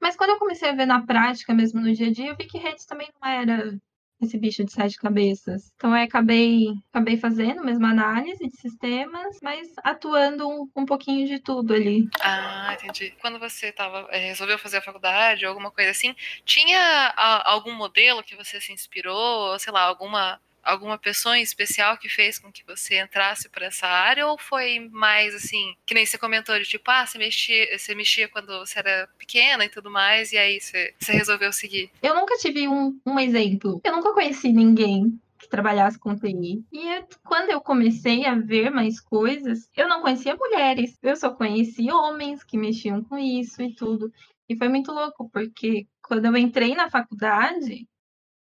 Mas 0.00 0.16
quando 0.16 0.30
eu 0.30 0.38
comecei 0.38 0.70
a 0.70 0.74
ver 0.74 0.86
na 0.86 1.04
prática, 1.06 1.54
mesmo 1.54 1.80
no 1.80 1.92
dia 1.92 2.08
a 2.08 2.12
dia, 2.12 2.30
eu 2.30 2.36
vi 2.36 2.46
que 2.46 2.58
redes 2.58 2.86
também 2.86 3.08
não 3.20 3.28
era 3.30 3.78
esse 4.24 4.38
bicho 4.38 4.64
de 4.64 4.72
sete 4.72 4.96
cabeças. 4.96 5.72
Então, 5.76 5.96
eu 5.96 6.02
acabei, 6.02 6.68
acabei 6.90 7.16
fazendo 7.16 7.64
mesmo 7.64 7.86
análise 7.86 8.46
de 8.48 8.56
sistemas, 8.56 9.38
mas 9.42 9.68
atuando 9.82 10.48
um, 10.48 10.68
um 10.76 10.86
pouquinho 10.86 11.26
de 11.26 11.38
tudo 11.38 11.74
ali. 11.74 12.08
Ah, 12.20 12.74
entendi. 12.74 13.14
Quando 13.20 13.38
você 13.38 13.72
tava, 13.72 14.06
é, 14.10 14.28
resolveu 14.28 14.58
fazer 14.58 14.78
a 14.78 14.82
faculdade 14.82 15.44
ou 15.44 15.50
alguma 15.50 15.70
coisa 15.70 15.90
assim, 15.90 16.14
tinha 16.44 16.78
a, 17.16 17.50
algum 17.50 17.74
modelo 17.74 18.22
que 18.22 18.36
você 18.36 18.60
se 18.60 18.72
inspirou, 18.72 19.58
sei 19.58 19.72
lá, 19.72 19.82
alguma 19.82 20.40
alguma 20.62 20.98
pessoa 20.98 21.36
em 21.36 21.42
especial 21.42 21.98
que 21.98 22.08
fez 22.08 22.38
com 22.38 22.52
que 22.52 22.64
você 22.64 23.00
entrasse 23.00 23.48
para 23.48 23.66
essa 23.66 23.86
área 23.86 24.26
ou 24.26 24.38
foi 24.38 24.88
mais 24.90 25.34
assim, 25.34 25.74
que 25.84 25.94
nem 25.94 26.06
você 26.06 26.16
comentou 26.16 26.58
de 26.58 26.64
tipo, 26.64 26.90
ah, 26.90 27.06
você 27.06 27.18
mexia, 27.18 27.78
você 27.78 27.94
mexia 27.94 28.28
quando 28.28 28.58
você 28.58 28.78
era 28.78 29.08
pequena 29.18 29.64
e 29.64 29.68
tudo 29.68 29.90
mais, 29.90 30.32
e 30.32 30.38
aí 30.38 30.60
você, 30.60 30.94
você 30.98 31.12
resolveu 31.12 31.52
seguir? 31.52 31.90
Eu 32.02 32.14
nunca 32.14 32.36
tive 32.36 32.68
um, 32.68 32.98
um 33.04 33.18
exemplo. 33.18 33.80
Eu 33.84 33.92
nunca 33.92 34.12
conheci 34.12 34.52
ninguém 34.52 35.18
que 35.38 35.48
trabalhasse 35.48 35.98
com 35.98 36.16
TI. 36.16 36.64
E 36.72 36.88
eu, 36.88 37.04
quando 37.24 37.50
eu 37.50 37.60
comecei 37.60 38.24
a 38.24 38.36
ver 38.36 38.70
mais 38.70 39.00
coisas, 39.00 39.68
eu 39.76 39.88
não 39.88 40.00
conhecia 40.00 40.36
mulheres, 40.36 40.96
eu 41.02 41.16
só 41.16 41.30
conhecia 41.30 41.94
homens 41.94 42.44
que 42.44 42.56
mexiam 42.56 43.02
com 43.02 43.18
isso 43.18 43.60
e 43.60 43.74
tudo. 43.74 44.12
E 44.48 44.56
foi 44.56 44.68
muito 44.68 44.92
louco, 44.92 45.28
porque 45.30 45.86
quando 46.02 46.26
eu 46.26 46.36
entrei 46.36 46.74
na 46.74 46.90
faculdade, 46.90 47.88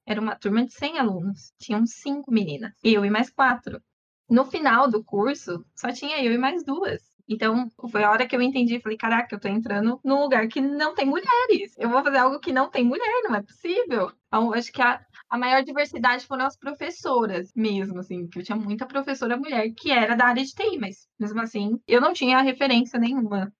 era 0.08 0.20
uma 0.20 0.34
turma 0.34 0.64
de 0.64 0.72
100 0.72 0.98
alunos. 0.98 1.52
Tinham 1.58 1.86
cinco 1.86 2.32
meninas. 2.32 2.72
Eu 2.82 3.04
e 3.04 3.10
mais 3.10 3.30
quatro. 3.30 3.80
No 4.28 4.44
final 4.46 4.90
do 4.90 5.04
curso, 5.04 5.64
só 5.76 5.92
tinha 5.92 6.22
eu 6.24 6.32
e 6.32 6.38
mais 6.38 6.64
duas. 6.64 7.02
Então, 7.28 7.70
foi 7.90 8.02
a 8.04 8.10
hora 8.10 8.26
que 8.26 8.34
eu 8.34 8.40
entendi. 8.40 8.80
Falei, 8.80 8.96
caraca, 8.96 9.34
eu 9.34 9.40
tô 9.40 9.48
entrando 9.48 10.00
num 10.02 10.22
lugar 10.22 10.48
que 10.48 10.62
não 10.62 10.94
tem 10.94 11.04
mulheres. 11.06 11.76
Eu 11.76 11.90
vou 11.90 12.02
fazer 12.02 12.16
algo 12.18 12.40
que 12.40 12.52
não 12.52 12.70
tem 12.70 12.84
mulher, 12.84 13.22
não 13.24 13.34
é 13.34 13.42
possível. 13.42 14.10
Então, 14.28 14.54
acho 14.54 14.72
que 14.72 14.80
a, 14.80 15.04
a 15.28 15.36
maior 15.38 15.62
diversidade 15.62 16.26
foram 16.26 16.46
as 16.46 16.56
professoras 16.56 17.52
mesmo, 17.54 17.98
assim, 17.98 18.26
que 18.28 18.38
eu 18.38 18.42
tinha 18.42 18.56
muita 18.56 18.86
professora 18.86 19.36
mulher 19.36 19.70
que 19.76 19.90
era 19.90 20.16
da 20.16 20.26
área 20.26 20.42
de 20.44 20.54
TI, 20.54 20.78
mas 20.78 21.06
mesmo 21.18 21.40
assim, 21.42 21.78
eu 21.86 22.00
não 22.00 22.14
tinha 22.14 22.40
referência 22.40 22.98
nenhuma. 22.98 23.52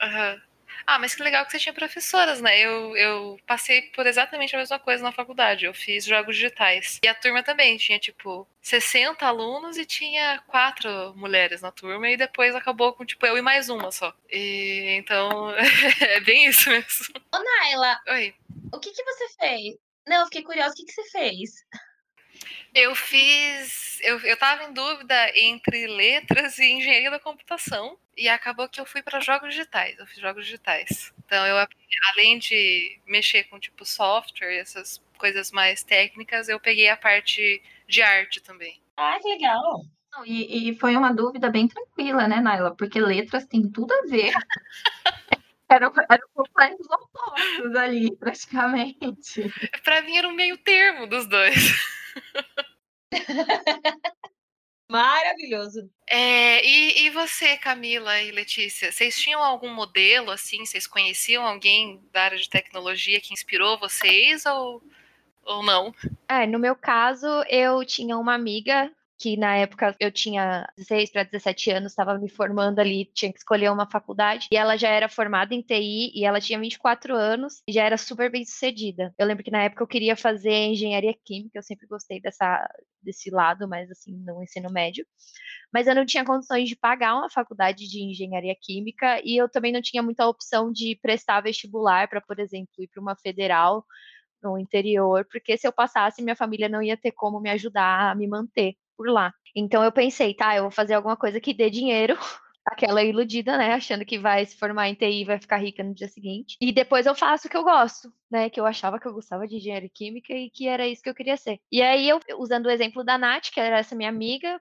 Aham. 0.00 0.34
Uhum. 0.34 0.45
Ah, 0.86 1.00
mas 1.00 1.16
que 1.16 1.22
legal 1.22 1.44
que 1.44 1.50
você 1.50 1.58
tinha 1.58 1.72
professoras, 1.72 2.40
né? 2.40 2.60
Eu, 2.60 2.96
eu 2.96 3.40
passei 3.44 3.82
por 3.82 4.06
exatamente 4.06 4.54
a 4.54 4.58
mesma 4.58 4.78
coisa 4.78 5.02
na 5.02 5.10
faculdade. 5.10 5.64
Eu 5.64 5.74
fiz 5.74 6.04
jogos 6.04 6.36
digitais. 6.36 7.00
E 7.02 7.08
a 7.08 7.14
turma 7.14 7.42
também 7.42 7.76
tinha, 7.76 7.98
tipo, 7.98 8.46
60 8.62 9.26
alunos 9.26 9.76
e 9.76 9.84
tinha 9.84 10.40
quatro 10.46 11.12
mulheres 11.16 11.60
na 11.60 11.72
turma. 11.72 12.08
E 12.08 12.16
depois 12.16 12.54
acabou 12.54 12.92
com, 12.92 13.04
tipo, 13.04 13.26
eu 13.26 13.36
e 13.36 13.42
mais 13.42 13.68
uma 13.68 13.90
só. 13.90 14.14
E 14.30 14.94
então, 14.96 15.50
é 16.00 16.20
bem 16.20 16.46
isso 16.46 16.70
mesmo. 16.70 17.20
Ô, 17.34 17.38
Naila. 17.38 18.00
Oi. 18.10 18.32
O 18.72 18.78
que, 18.78 18.92
que 18.92 19.02
você 19.02 19.28
fez? 19.40 19.74
Não, 20.06 20.20
eu 20.20 20.26
fiquei 20.26 20.44
curiosa. 20.44 20.72
O 20.72 20.76
que, 20.76 20.84
que 20.84 20.92
você 20.92 21.10
fez? 21.10 21.50
Eu 22.74 22.94
fiz. 22.94 23.98
Eu, 24.02 24.18
eu 24.20 24.36
tava 24.36 24.64
em 24.64 24.72
dúvida 24.72 25.14
entre 25.34 25.86
letras 25.86 26.58
e 26.58 26.64
engenharia 26.64 27.10
da 27.10 27.18
computação. 27.18 27.96
E 28.16 28.28
acabou 28.28 28.68
que 28.68 28.80
eu 28.80 28.86
fui 28.86 29.02
para 29.02 29.20
jogos 29.20 29.50
digitais. 29.50 29.98
Eu 29.98 30.06
fiz 30.06 30.18
jogos 30.18 30.44
digitais. 30.44 31.12
Então, 31.24 31.44
eu, 31.46 31.56
além 32.12 32.38
de 32.38 32.98
mexer 33.06 33.44
com 33.44 33.58
tipo 33.58 33.84
software, 33.84 34.56
essas 34.56 35.02
coisas 35.18 35.50
mais 35.50 35.82
técnicas, 35.82 36.48
eu 36.48 36.58
peguei 36.58 36.88
a 36.88 36.96
parte 36.96 37.62
de 37.86 38.02
arte 38.02 38.40
também. 38.40 38.80
Ah, 38.96 39.18
que 39.20 39.28
legal! 39.28 39.84
E, 40.24 40.70
e 40.70 40.78
foi 40.78 40.96
uma 40.96 41.12
dúvida 41.12 41.50
bem 41.50 41.68
tranquila, 41.68 42.26
né, 42.26 42.40
Naila? 42.40 42.74
Porque 42.74 42.98
letras 42.98 43.44
tem 43.44 43.68
tudo 43.68 43.92
a 43.92 44.02
ver. 44.06 44.32
eram, 45.68 45.92
eram 46.08 46.28
completos 46.34 46.86
opostos 46.88 47.74
ali, 47.74 48.16
praticamente. 48.16 49.52
Para 49.84 50.02
mim 50.02 50.16
era 50.16 50.28
um 50.28 50.34
meio 50.34 50.56
termo 50.58 51.06
dos 51.06 51.26
dois. 51.26 51.54
Maravilhoso. 54.88 55.90
É, 56.08 56.64
e, 56.64 57.06
e 57.06 57.10
você, 57.10 57.56
Camila 57.56 58.20
e 58.22 58.30
Letícia, 58.30 58.92
vocês 58.92 59.18
tinham 59.18 59.42
algum 59.42 59.72
modelo 59.74 60.30
assim? 60.30 60.64
Vocês 60.64 60.86
conheciam 60.86 61.44
alguém 61.44 62.00
da 62.12 62.22
área 62.22 62.38
de 62.38 62.48
tecnologia 62.48 63.20
que 63.20 63.34
inspirou 63.34 63.78
vocês 63.78 64.46
ou, 64.46 64.80
ou 65.44 65.62
não? 65.64 65.92
É, 66.28 66.46
no 66.46 66.58
meu 66.58 66.76
caso, 66.76 67.26
eu 67.48 67.84
tinha 67.84 68.16
uma 68.16 68.34
amiga 68.34 68.92
que 69.18 69.36
na 69.36 69.56
época 69.56 69.96
eu 69.98 70.12
tinha 70.12 70.68
16 70.76 71.10
para 71.10 71.22
17 71.24 71.70
anos, 71.70 71.92
estava 71.92 72.18
me 72.18 72.28
formando 72.28 72.78
ali, 72.80 73.06
tinha 73.14 73.32
que 73.32 73.38
escolher 73.38 73.70
uma 73.70 73.88
faculdade, 73.90 74.48
e 74.52 74.56
ela 74.56 74.76
já 74.76 74.88
era 74.88 75.08
formada 75.08 75.54
em 75.54 75.62
TI 75.62 76.12
e 76.14 76.24
ela 76.24 76.40
tinha 76.40 76.58
24 76.58 77.14
anos 77.14 77.62
e 77.66 77.72
já 77.72 77.84
era 77.84 77.96
super 77.96 78.30
bem 78.30 78.44
sucedida. 78.44 79.14
Eu 79.18 79.26
lembro 79.26 79.42
que 79.42 79.50
na 79.50 79.62
época 79.64 79.82
eu 79.82 79.86
queria 79.86 80.16
fazer 80.16 80.52
engenharia 80.52 81.14
química, 81.24 81.58
eu 81.58 81.62
sempre 81.62 81.86
gostei 81.86 82.20
dessa, 82.20 82.68
desse 83.02 83.30
lado, 83.30 83.66
mas 83.68 83.90
assim, 83.90 84.12
no 84.24 84.42
ensino 84.42 84.70
médio. 84.70 85.06
Mas 85.72 85.86
eu 85.86 85.94
não 85.94 86.06
tinha 86.06 86.24
condições 86.24 86.68
de 86.68 86.76
pagar 86.76 87.16
uma 87.16 87.30
faculdade 87.30 87.88
de 87.88 88.02
engenharia 88.02 88.54
química 88.60 89.20
e 89.24 89.36
eu 89.36 89.48
também 89.48 89.72
não 89.72 89.82
tinha 89.82 90.02
muita 90.02 90.26
opção 90.26 90.72
de 90.72 90.98
prestar 91.02 91.40
vestibular 91.40 92.08
para, 92.08 92.20
por 92.20 92.38
exemplo, 92.38 92.72
ir 92.78 92.88
para 92.88 93.00
uma 93.02 93.16
federal 93.16 93.84
no 94.42 94.58
interior, 94.58 95.26
porque 95.30 95.56
se 95.56 95.66
eu 95.66 95.72
passasse, 95.72 96.22
minha 96.22 96.36
família 96.36 96.68
não 96.68 96.82
ia 96.82 96.96
ter 96.96 97.12
como 97.12 97.40
me 97.40 97.50
ajudar 97.50 98.12
a 98.12 98.14
me 98.14 98.26
manter 98.28 98.76
por 98.96 99.08
lá. 99.08 99.32
Então 99.54 99.82
eu 99.82 99.92
pensei, 99.92 100.34
tá, 100.34 100.56
eu 100.56 100.62
vou 100.64 100.70
fazer 100.70 100.94
alguma 100.94 101.16
coisa 101.16 101.40
que 101.40 101.54
dê 101.54 101.70
dinheiro. 101.70 102.16
Aquela 102.66 103.02
iludida, 103.04 103.56
né? 103.56 103.74
Achando 103.74 104.04
que 104.04 104.18
vai 104.18 104.44
se 104.44 104.56
formar 104.56 104.88
em 104.88 104.94
TI 104.94 105.20
e 105.20 105.24
vai 105.24 105.38
ficar 105.38 105.58
rica 105.58 105.84
no 105.84 105.94
dia 105.94 106.08
seguinte. 106.08 106.56
E 106.60 106.72
depois 106.72 107.06
eu 107.06 107.14
faço 107.14 107.46
o 107.46 107.50
que 107.50 107.56
eu 107.56 107.62
gosto, 107.62 108.12
né? 108.28 108.50
Que 108.50 108.58
eu 108.58 108.66
achava 108.66 108.98
que 108.98 109.06
eu 109.06 109.12
gostava 109.12 109.46
de 109.46 109.56
engenharia 109.56 109.88
química 109.88 110.32
e 110.32 110.50
que 110.50 110.66
era 110.66 110.86
isso 110.86 111.00
que 111.00 111.08
eu 111.08 111.14
queria 111.14 111.36
ser. 111.36 111.60
E 111.70 111.80
aí, 111.80 112.08
eu, 112.08 112.18
usando 112.38 112.66
o 112.66 112.70
exemplo 112.70 113.04
da 113.04 113.16
Nath, 113.16 113.50
que 113.52 113.60
era 113.60 113.78
essa 113.78 113.94
minha 113.94 114.08
amiga, 114.08 114.60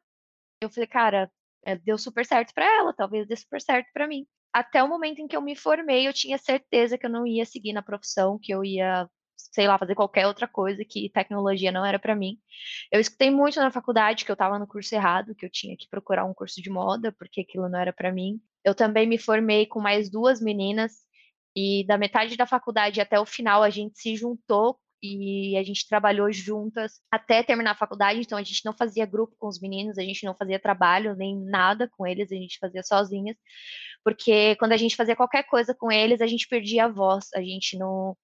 eu 0.61 0.69
falei, 0.69 0.87
cara, 0.87 1.31
é, 1.65 1.75
deu 1.75 1.97
super 1.97 2.25
certo 2.25 2.53
para 2.53 2.65
ela, 2.65 2.93
talvez 2.93 3.27
dê 3.27 3.35
super 3.35 3.59
certo 3.59 3.87
para 3.91 4.07
mim. 4.07 4.25
Até 4.53 4.83
o 4.83 4.87
momento 4.87 5.19
em 5.19 5.27
que 5.27 5.35
eu 5.35 5.41
me 5.41 5.55
formei, 5.55 6.07
eu 6.07 6.13
tinha 6.13 6.37
certeza 6.37 6.97
que 6.97 7.05
eu 7.05 7.09
não 7.09 7.25
ia 7.25 7.45
seguir 7.45 7.73
na 7.73 7.81
profissão, 7.81 8.39
que 8.41 8.53
eu 8.53 8.63
ia 8.63 9.09
sei 9.37 9.67
lá, 9.67 9.77
fazer 9.77 9.95
qualquer 9.95 10.27
outra 10.27 10.47
coisa 10.47 10.83
que 10.83 11.09
tecnologia 11.09 11.71
não 11.71 11.85
era 11.85 11.99
para 11.99 12.15
mim. 12.15 12.37
Eu 12.91 12.99
escutei 12.99 13.29
muito 13.29 13.59
na 13.59 13.71
faculdade 13.71 14.25
que 14.25 14.31
eu 14.31 14.33
estava 14.33 14.59
no 14.59 14.67
curso 14.67 14.93
errado, 14.95 15.35
que 15.35 15.45
eu 15.45 15.49
tinha 15.49 15.75
que 15.77 15.87
procurar 15.89 16.25
um 16.25 16.33
curso 16.33 16.61
de 16.61 16.69
moda, 16.69 17.11
porque 17.11 17.41
aquilo 17.41 17.69
não 17.69 17.79
era 17.79 17.93
para 17.93 18.11
mim. 18.11 18.39
Eu 18.63 18.73
também 18.75 19.07
me 19.07 19.17
formei 19.17 19.65
com 19.65 19.79
mais 19.79 20.09
duas 20.09 20.41
meninas 20.41 20.93
e 21.55 21.85
da 21.87 21.97
metade 21.97 22.35
da 22.35 22.45
faculdade 22.45 22.99
até 22.99 23.19
o 23.19 23.25
final 23.25 23.63
a 23.63 23.69
gente 23.69 23.97
se 23.97 24.15
juntou 24.15 24.77
e 25.01 25.55
a 25.57 25.63
gente 25.63 25.87
trabalhou 25.87 26.31
juntas 26.31 26.99
até 27.11 27.43
terminar 27.43 27.71
a 27.71 27.75
faculdade, 27.75 28.19
então 28.19 28.37
a 28.37 28.43
gente 28.43 28.65
não 28.65 28.73
fazia 28.73 29.05
grupo 29.05 29.35
com 29.37 29.47
os 29.47 29.59
meninos, 29.59 29.97
a 29.97 30.01
gente 30.01 30.25
não 30.25 30.35
fazia 30.35 30.59
trabalho 30.59 31.15
nem 31.15 31.37
nada 31.37 31.89
com 31.95 32.07
eles, 32.07 32.31
a 32.31 32.35
gente 32.35 32.57
fazia 32.59 32.81
sozinhas, 32.81 33.37
porque 34.03 34.55
quando 34.55 34.71
a 34.71 34.77
gente 34.77 34.95
fazia 34.95 35.15
qualquer 35.15 35.43
coisa 35.43 35.73
com 35.75 35.91
eles, 35.91 36.21
a 36.21 36.27
gente 36.27 36.47
perdia 36.47 36.85
a 36.85 36.91
voz, 36.91 37.27
a 37.35 37.41
gente 37.41 37.77
não 37.77 38.17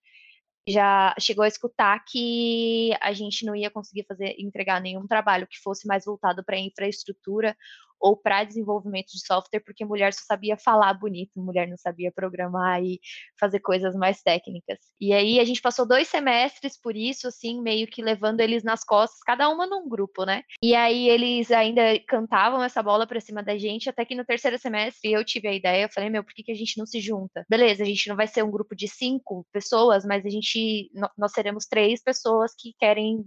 já 0.67 1.15
chegou 1.19 1.43
a 1.43 1.47
escutar 1.47 2.03
que 2.05 2.91
a 3.01 3.13
gente 3.13 3.45
não 3.45 3.55
ia 3.55 3.69
conseguir 3.69 4.05
fazer 4.07 4.35
entregar 4.37 4.79
nenhum 4.81 5.07
trabalho 5.07 5.47
que 5.47 5.59
fosse 5.59 5.87
mais 5.87 6.05
voltado 6.05 6.43
para 6.43 6.57
infraestrutura 6.57 7.57
ou 8.01 8.17
para 8.17 8.43
desenvolvimento 8.43 9.11
de 9.11 9.25
software, 9.25 9.61
porque 9.61 9.85
mulher 9.85 10.13
só 10.13 10.21
sabia 10.25 10.57
falar 10.57 10.93
bonito, 10.95 11.39
mulher 11.39 11.67
não 11.67 11.77
sabia 11.77 12.11
programar 12.11 12.83
e 12.83 12.99
fazer 13.39 13.59
coisas 13.59 13.95
mais 13.95 14.21
técnicas. 14.21 14.79
E 14.99 15.13
aí 15.13 15.39
a 15.39 15.45
gente 15.45 15.61
passou 15.61 15.87
dois 15.87 16.07
semestres 16.07 16.79
por 16.79 16.95
isso, 16.95 17.27
assim, 17.27 17.61
meio 17.61 17.87
que 17.87 18.01
levando 18.01 18.41
eles 18.41 18.63
nas 18.63 18.83
costas, 18.83 19.19
cada 19.25 19.49
uma 19.49 19.67
num 19.67 19.87
grupo, 19.87 20.25
né? 20.25 20.43
E 20.63 20.73
aí 20.73 21.07
eles 21.09 21.51
ainda 21.51 21.81
cantavam 22.07 22.63
essa 22.63 22.81
bola 22.81 23.05
para 23.05 23.21
cima 23.21 23.43
da 23.43 23.57
gente, 23.57 23.89
até 23.89 24.03
que 24.03 24.15
no 24.15 24.25
terceiro 24.25 24.57
semestre 24.57 25.11
eu 25.11 25.23
tive 25.23 25.47
a 25.47 25.53
ideia, 25.53 25.83
eu 25.83 25.89
falei, 25.93 26.09
meu, 26.09 26.23
por 26.23 26.33
que, 26.33 26.43
que 26.43 26.51
a 26.51 26.55
gente 26.55 26.77
não 26.77 26.85
se 26.85 26.99
junta? 26.99 27.45
Beleza, 27.49 27.83
a 27.83 27.85
gente 27.85 28.09
não 28.09 28.15
vai 28.15 28.27
ser 28.27 28.43
um 28.43 28.51
grupo 28.51 28.75
de 28.75 28.87
cinco 28.87 29.45
pessoas, 29.51 30.03
mas 30.05 30.25
a 30.25 30.29
gente, 30.29 30.89
nós 31.17 31.31
seremos 31.33 31.65
três 31.65 32.01
pessoas 32.01 32.53
que 32.57 32.73
querem 32.79 33.23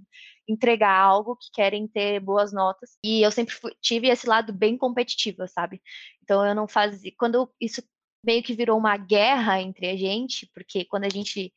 entregar 0.48 0.94
algo, 0.94 1.36
que 1.36 1.50
querem 1.52 1.86
ter 1.88 2.20
boas 2.20 2.52
notas. 2.52 2.98
E 3.04 3.22
eu 3.22 3.30
sempre 3.30 3.54
fui, 3.54 3.72
tive 3.80 4.08
esse 4.08 4.26
lado 4.26 4.52
bem 4.52 4.76
competitivo, 4.76 5.46
sabe? 5.48 5.80
Então 6.22 6.46
eu 6.46 6.54
não 6.54 6.68
fazia. 6.68 7.12
Quando 7.18 7.50
isso 7.60 7.82
meio 8.24 8.42
que 8.42 8.54
virou 8.54 8.78
uma 8.78 8.96
guerra 8.96 9.60
entre 9.60 9.88
a 9.88 9.96
gente, 9.96 10.50
porque 10.54 10.84
quando 10.84 11.04
a 11.04 11.08
gente 11.08 11.52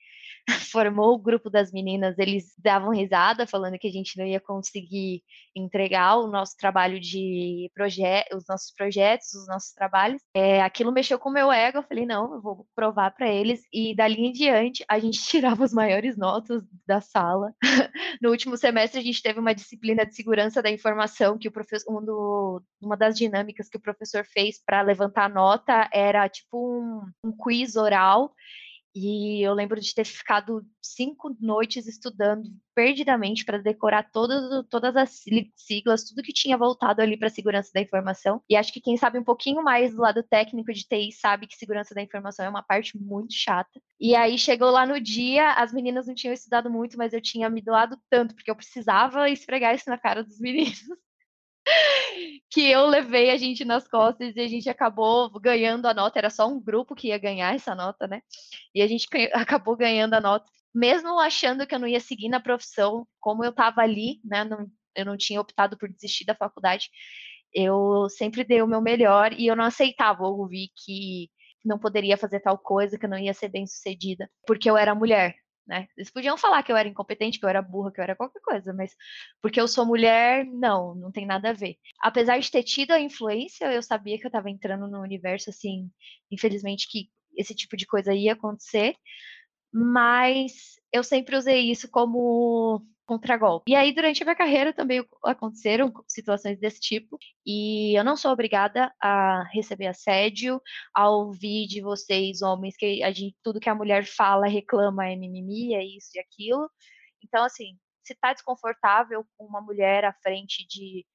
formou 0.71 1.13
o 1.13 1.17
grupo 1.17 1.49
das 1.49 1.71
meninas, 1.71 2.17
eles 2.17 2.53
davam 2.57 2.91
risada, 2.91 3.47
falando 3.47 3.77
que 3.77 3.87
a 3.87 3.91
gente 3.91 4.17
não 4.17 4.25
ia 4.25 4.39
conseguir 4.39 5.21
entregar 5.55 6.17
o 6.17 6.27
nosso 6.27 6.55
trabalho 6.57 6.99
de 6.99 7.69
projeto, 7.73 8.37
os 8.37 8.45
nossos 8.47 8.71
projetos, 8.71 9.33
os 9.33 9.47
nossos 9.47 9.73
trabalhos. 9.73 10.21
É, 10.33 10.61
aquilo 10.61 10.91
mexeu 10.91 11.19
com 11.19 11.29
o 11.29 11.33
meu 11.33 11.51
ego, 11.51 11.79
eu 11.79 11.83
falei, 11.83 12.05
não, 12.05 12.33
eu 12.35 12.41
vou 12.41 12.67
provar 12.75 13.11
para 13.11 13.27
eles. 13.29 13.61
E 13.73 13.95
dali 13.95 14.27
em 14.27 14.31
diante, 14.31 14.85
a 14.87 14.99
gente 14.99 15.19
tirava 15.27 15.63
as 15.63 15.73
maiores 15.73 16.17
notas 16.17 16.63
da 16.85 17.01
sala. 17.01 17.53
no 18.21 18.29
último 18.29 18.57
semestre, 18.57 18.99
a 18.99 19.03
gente 19.03 19.21
teve 19.21 19.39
uma 19.39 19.53
disciplina 19.53 20.05
de 20.05 20.15
segurança 20.15 20.61
da 20.61 20.69
informação, 20.69 21.37
que 21.37 21.47
o 21.47 21.51
professor, 21.51 21.91
um 21.91 22.03
do, 22.03 22.61
uma 22.81 22.95
das 22.95 23.17
dinâmicas 23.17 23.67
que 23.67 23.77
o 23.77 23.81
professor 23.81 24.25
fez 24.25 24.61
para 24.63 24.81
levantar 24.81 25.29
nota 25.29 25.89
era 25.91 26.27
tipo 26.29 26.57
um, 26.57 27.01
um 27.23 27.35
quiz 27.35 27.75
oral 27.75 28.33
e 28.97 29.43
eu 29.43 29.53
lembro 29.53 29.79
de 29.79 29.93
ter 29.93 30.05
ficado 30.05 30.65
cinco 30.81 31.35
noites 31.39 31.85
estudando 31.85 32.49
perdidamente 32.73 33.45
para 33.45 33.59
decorar 33.59 34.09
todas, 34.11 34.65
todas 34.69 34.95
as 34.95 35.23
siglas, 35.55 36.03
tudo 36.03 36.23
que 36.23 36.33
tinha 36.33 36.57
voltado 36.57 37.01
ali 37.01 37.15
para 37.15 37.29
segurança 37.29 37.69
da 37.73 37.81
informação. 37.81 38.41
E 38.49 38.55
acho 38.55 38.73
que 38.73 38.81
quem 38.81 38.97
sabe 38.97 39.19
um 39.19 39.23
pouquinho 39.23 39.63
mais 39.63 39.93
do 39.93 40.01
lado 40.01 40.23
técnico 40.23 40.73
de 40.73 40.83
TI 40.83 41.11
sabe 41.11 41.45
que 41.45 41.55
segurança 41.55 41.93
da 41.93 42.01
informação 42.01 42.45
é 42.45 42.49
uma 42.49 42.63
parte 42.63 42.97
muito 42.97 43.33
chata. 43.33 43.79
E 43.99 44.15
aí 44.15 44.37
chegou 44.37 44.71
lá 44.71 44.85
no 44.85 44.99
dia, 44.99 45.53
as 45.53 45.71
meninas 45.71 46.07
não 46.07 46.15
tinham 46.15 46.33
estudado 46.33 46.69
muito, 46.69 46.97
mas 46.97 47.13
eu 47.13 47.21
tinha 47.21 47.49
me 47.49 47.61
doado 47.61 47.99
tanto, 48.09 48.33
porque 48.33 48.49
eu 48.49 48.55
precisava 48.55 49.29
esfregar 49.29 49.75
isso 49.75 49.89
na 49.89 49.97
cara 49.97 50.23
dos 50.23 50.39
meninos 50.41 50.81
que 52.49 52.69
eu 52.69 52.85
levei 52.85 53.29
a 53.29 53.37
gente 53.37 53.65
nas 53.65 53.87
costas 53.87 54.35
e 54.35 54.39
a 54.39 54.47
gente 54.47 54.69
acabou 54.69 55.29
ganhando 55.39 55.85
a 55.87 55.93
nota. 55.93 56.19
Era 56.19 56.29
só 56.29 56.47
um 56.47 56.59
grupo 56.59 56.95
que 56.95 57.09
ia 57.09 57.17
ganhar 57.17 57.53
essa 57.53 57.75
nota, 57.75 58.07
né? 58.07 58.21
E 58.73 58.81
a 58.81 58.87
gente 58.87 59.07
acabou 59.33 59.75
ganhando 59.75 60.13
a 60.13 60.21
nota, 60.21 60.49
mesmo 60.73 61.19
achando 61.19 61.65
que 61.65 61.75
eu 61.75 61.79
não 61.79 61.87
ia 61.87 61.99
seguir 61.99 62.29
na 62.29 62.39
profissão, 62.39 63.07
como 63.19 63.43
eu 63.43 63.51
estava 63.51 63.81
ali, 63.81 64.19
né? 64.23 64.43
Não, 64.43 64.67
eu 64.95 65.05
não 65.05 65.17
tinha 65.17 65.41
optado 65.41 65.77
por 65.77 65.89
desistir 65.89 66.25
da 66.25 66.35
faculdade. 66.35 66.89
Eu 67.53 68.07
sempre 68.09 68.43
dei 68.43 68.61
o 68.61 68.67
meu 68.67 68.81
melhor 68.81 69.33
e 69.33 69.47
eu 69.47 69.55
não 69.55 69.65
aceitava 69.65 70.23
ouvir 70.27 70.69
que 70.75 71.29
não 71.65 71.77
poderia 71.79 72.17
fazer 72.17 72.39
tal 72.39 72.57
coisa, 72.57 72.97
que 72.97 73.05
eu 73.05 73.09
não 73.09 73.17
ia 73.17 73.33
ser 73.33 73.49
bem 73.49 73.67
sucedida, 73.67 74.29
porque 74.45 74.69
eu 74.69 74.77
era 74.77 74.95
mulher 74.95 75.35
né? 75.67 75.87
Eles 75.97 76.09
podiam 76.09 76.37
falar 76.37 76.63
que 76.63 76.71
eu 76.71 76.77
era 76.77 76.87
incompetente, 76.87 77.39
que 77.39 77.45
eu 77.45 77.49
era 77.49 77.61
burra, 77.61 77.91
que 77.91 77.99
eu 77.99 78.03
era 78.03 78.15
qualquer 78.15 78.39
coisa, 78.41 78.73
mas 78.73 78.95
porque 79.41 79.59
eu 79.59 79.67
sou 79.67 79.85
mulher, 79.85 80.45
não, 80.45 80.95
não 80.95 81.11
tem 81.11 81.25
nada 81.25 81.49
a 81.49 81.53
ver. 81.53 81.77
Apesar 82.01 82.39
de 82.39 82.49
ter 82.49 82.63
tido 82.63 82.91
a 82.91 82.99
influência, 82.99 83.71
eu 83.71 83.83
sabia 83.83 84.17
que 84.17 84.25
eu 84.25 84.29
estava 84.29 84.49
entrando 84.49 84.87
no 84.87 85.01
universo, 85.01 85.49
assim, 85.49 85.91
infelizmente 86.31 86.87
que 86.89 87.09
esse 87.35 87.53
tipo 87.53 87.75
de 87.75 87.85
coisa 87.85 88.13
ia 88.13 88.33
acontecer, 88.33 88.95
mas 89.71 90.79
eu 90.91 91.03
sempre 91.03 91.35
usei 91.35 91.69
isso 91.69 91.89
como 91.89 92.83
contragolpe. 93.07 93.71
E 93.71 93.75
aí, 93.75 93.93
durante 93.93 94.21
a 94.21 94.25
minha 94.25 94.35
carreira, 94.35 94.73
também 94.73 95.03
aconteceram 95.23 95.91
situações 96.07 96.59
desse 96.59 96.79
tipo, 96.79 97.17
e 97.45 97.97
eu 97.97 98.03
não 98.03 98.17
sou 98.17 98.31
obrigada 98.31 98.93
a 99.01 99.43
receber 99.53 99.87
assédio, 99.87 100.61
a 100.93 101.09
ouvir 101.09 101.67
de 101.67 101.81
vocês, 101.81 102.41
homens, 102.41 102.75
que 102.77 103.01
a 103.01 103.11
gente, 103.11 103.35
tudo 103.41 103.59
que 103.59 103.69
a 103.69 103.75
mulher 103.75 104.05
fala, 104.05 104.47
reclama, 104.47 105.07
é 105.07 105.15
mimimi, 105.15 105.73
é 105.73 105.83
isso 105.83 106.09
e 106.15 106.19
aquilo. 106.19 106.69
Então, 107.23 107.43
assim, 107.43 107.77
se 108.05 108.13
tá 108.15 108.33
desconfortável 108.33 109.25
com 109.37 109.45
uma 109.45 109.61
mulher 109.61 110.05
à 110.05 110.13
frente 110.13 110.67
de, 110.67 111.05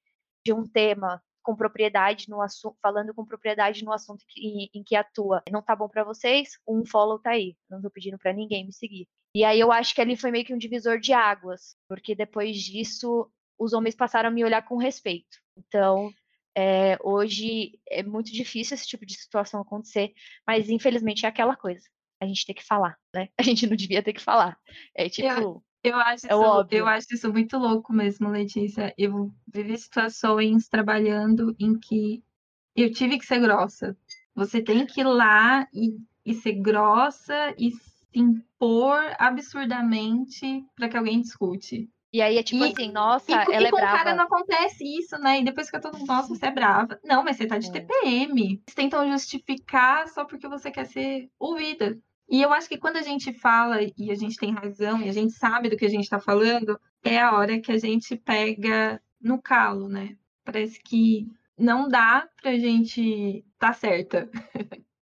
de 0.45 0.51
um 0.51 0.67
tema 0.67 1.21
com 1.43 1.55
propriedade 1.55 2.29
no 2.29 2.41
assunto, 2.41 2.77
falando 2.81 3.13
com 3.13 3.25
propriedade 3.25 3.83
no 3.83 3.91
assunto 3.91 4.23
que, 4.27 4.69
em 4.73 4.83
que 4.83 4.95
atua. 4.95 5.43
Não 5.51 5.61
tá 5.61 5.75
bom 5.75 5.89
para 5.89 6.03
vocês? 6.03 6.51
Um 6.67 6.85
follow 6.85 7.19
tá 7.19 7.31
aí. 7.31 7.55
Não 7.69 7.81
tô 7.81 7.91
pedindo 7.91 8.17
para 8.17 8.33
ninguém 8.33 8.65
me 8.65 8.73
seguir. 8.73 9.07
E 9.35 9.43
aí 9.43 9.59
eu 9.59 9.71
acho 9.71 9.95
que 9.95 10.01
ali 10.01 10.15
foi 10.15 10.29
meio 10.31 10.45
que 10.45 10.53
um 10.53 10.57
divisor 10.57 10.99
de 10.99 11.11
águas, 11.11 11.75
porque 11.87 12.13
depois 12.13 12.57
disso 12.57 13.29
os 13.57 13.73
homens 13.73 13.95
passaram 13.95 14.29
a 14.29 14.31
me 14.31 14.43
olhar 14.43 14.61
com 14.63 14.77
respeito. 14.77 15.37
Então, 15.57 16.11
é, 16.55 16.97
hoje 17.01 17.79
é 17.89 18.03
muito 18.03 18.31
difícil 18.31 18.75
esse 18.75 18.87
tipo 18.87 19.05
de 19.05 19.15
situação 19.15 19.61
acontecer, 19.61 20.13
mas 20.45 20.69
infelizmente 20.69 21.25
é 21.25 21.29
aquela 21.29 21.55
coisa. 21.55 21.87
A 22.21 22.25
gente 22.25 22.45
tem 22.45 22.55
que 22.55 22.63
falar, 22.63 22.97
né? 23.13 23.29
A 23.39 23.43
gente 23.43 23.67
não 23.67 23.75
devia 23.75 24.03
ter 24.03 24.13
que 24.13 24.21
falar. 24.21 24.57
É 24.95 25.09
tipo. 25.09 25.27
Eu, 25.27 25.63
eu 25.83 25.95
acho, 25.97 26.25
é 26.25 26.29
isso, 26.29 26.67
eu 26.71 26.87
acho 26.87 27.07
isso 27.11 27.31
muito 27.31 27.57
louco 27.57 27.91
mesmo, 27.91 28.29
Letícia. 28.29 28.93
Eu 28.97 29.33
vivi 29.47 29.77
situações 29.77 30.69
trabalhando 30.69 31.55
em 31.59 31.77
que 31.77 32.23
eu 32.75 32.91
tive 32.91 33.17
que 33.17 33.25
ser 33.25 33.39
grossa. 33.39 33.97
Você 34.35 34.61
tem 34.61 34.85
que 34.85 35.01
ir 35.01 35.05
lá 35.05 35.67
e, 35.73 35.97
e 36.25 36.33
ser 36.33 36.53
grossa 36.53 37.53
e 37.57 37.71
se 38.13 38.19
impor 38.19 39.15
absurdamente 39.17 40.63
para 40.75 40.87
que 40.87 40.97
alguém 40.97 41.21
discute. 41.21 41.89
E 42.13 42.21
aí 42.21 42.37
é 42.37 42.43
tipo 42.43 42.63
e, 42.63 42.71
assim, 42.71 42.91
nossa, 42.91 43.31
e, 43.31 43.33
ela 43.33 43.63
e 43.63 43.65
é 43.65 43.71
com 43.71 43.77
brava. 43.77 43.97
cara 43.97 44.15
não 44.15 44.25
acontece 44.25 44.83
isso, 44.83 45.17
né? 45.17 45.39
E 45.39 45.43
depois 45.43 45.71
que 45.71 45.75
eu 45.75 45.81
tô, 45.81 45.89
nossa, 46.05 46.27
você 46.27 46.45
é 46.45 46.51
brava. 46.51 46.99
Não, 47.03 47.23
mas 47.23 47.37
você 47.37 47.47
tá 47.47 47.57
de 47.57 47.69
é. 47.69 47.71
TPM. 47.71 48.61
Vocês 48.63 48.75
tentam 48.75 49.11
justificar 49.11 50.07
só 50.07 50.23
porque 50.23 50.47
você 50.47 50.69
quer 50.69 50.85
ser 50.85 51.27
ouvida. 51.39 51.97
E 52.29 52.39
eu 52.39 52.53
acho 52.53 52.69
que 52.69 52.77
quando 52.77 52.97
a 52.97 53.01
gente 53.01 53.33
fala 53.33 53.79
e 53.97 54.11
a 54.11 54.15
gente 54.15 54.37
tem 54.37 54.53
razão 54.53 55.01
e 55.01 55.09
a 55.09 55.11
gente 55.11 55.33
sabe 55.33 55.69
do 55.69 55.75
que 55.75 55.85
a 55.85 55.89
gente 55.89 56.07
tá 56.07 56.19
falando, 56.19 56.79
é 57.03 57.19
a 57.19 57.33
hora 57.33 57.59
que 57.59 57.71
a 57.71 57.79
gente 57.79 58.15
pega 58.15 59.01
no 59.19 59.41
calo, 59.41 59.89
né? 59.89 60.15
Parece 60.45 60.79
que 60.79 61.27
não 61.57 61.87
dá 61.87 62.29
pra 62.39 62.57
gente 62.57 63.43
tá 63.57 63.73
certa. 63.73 64.29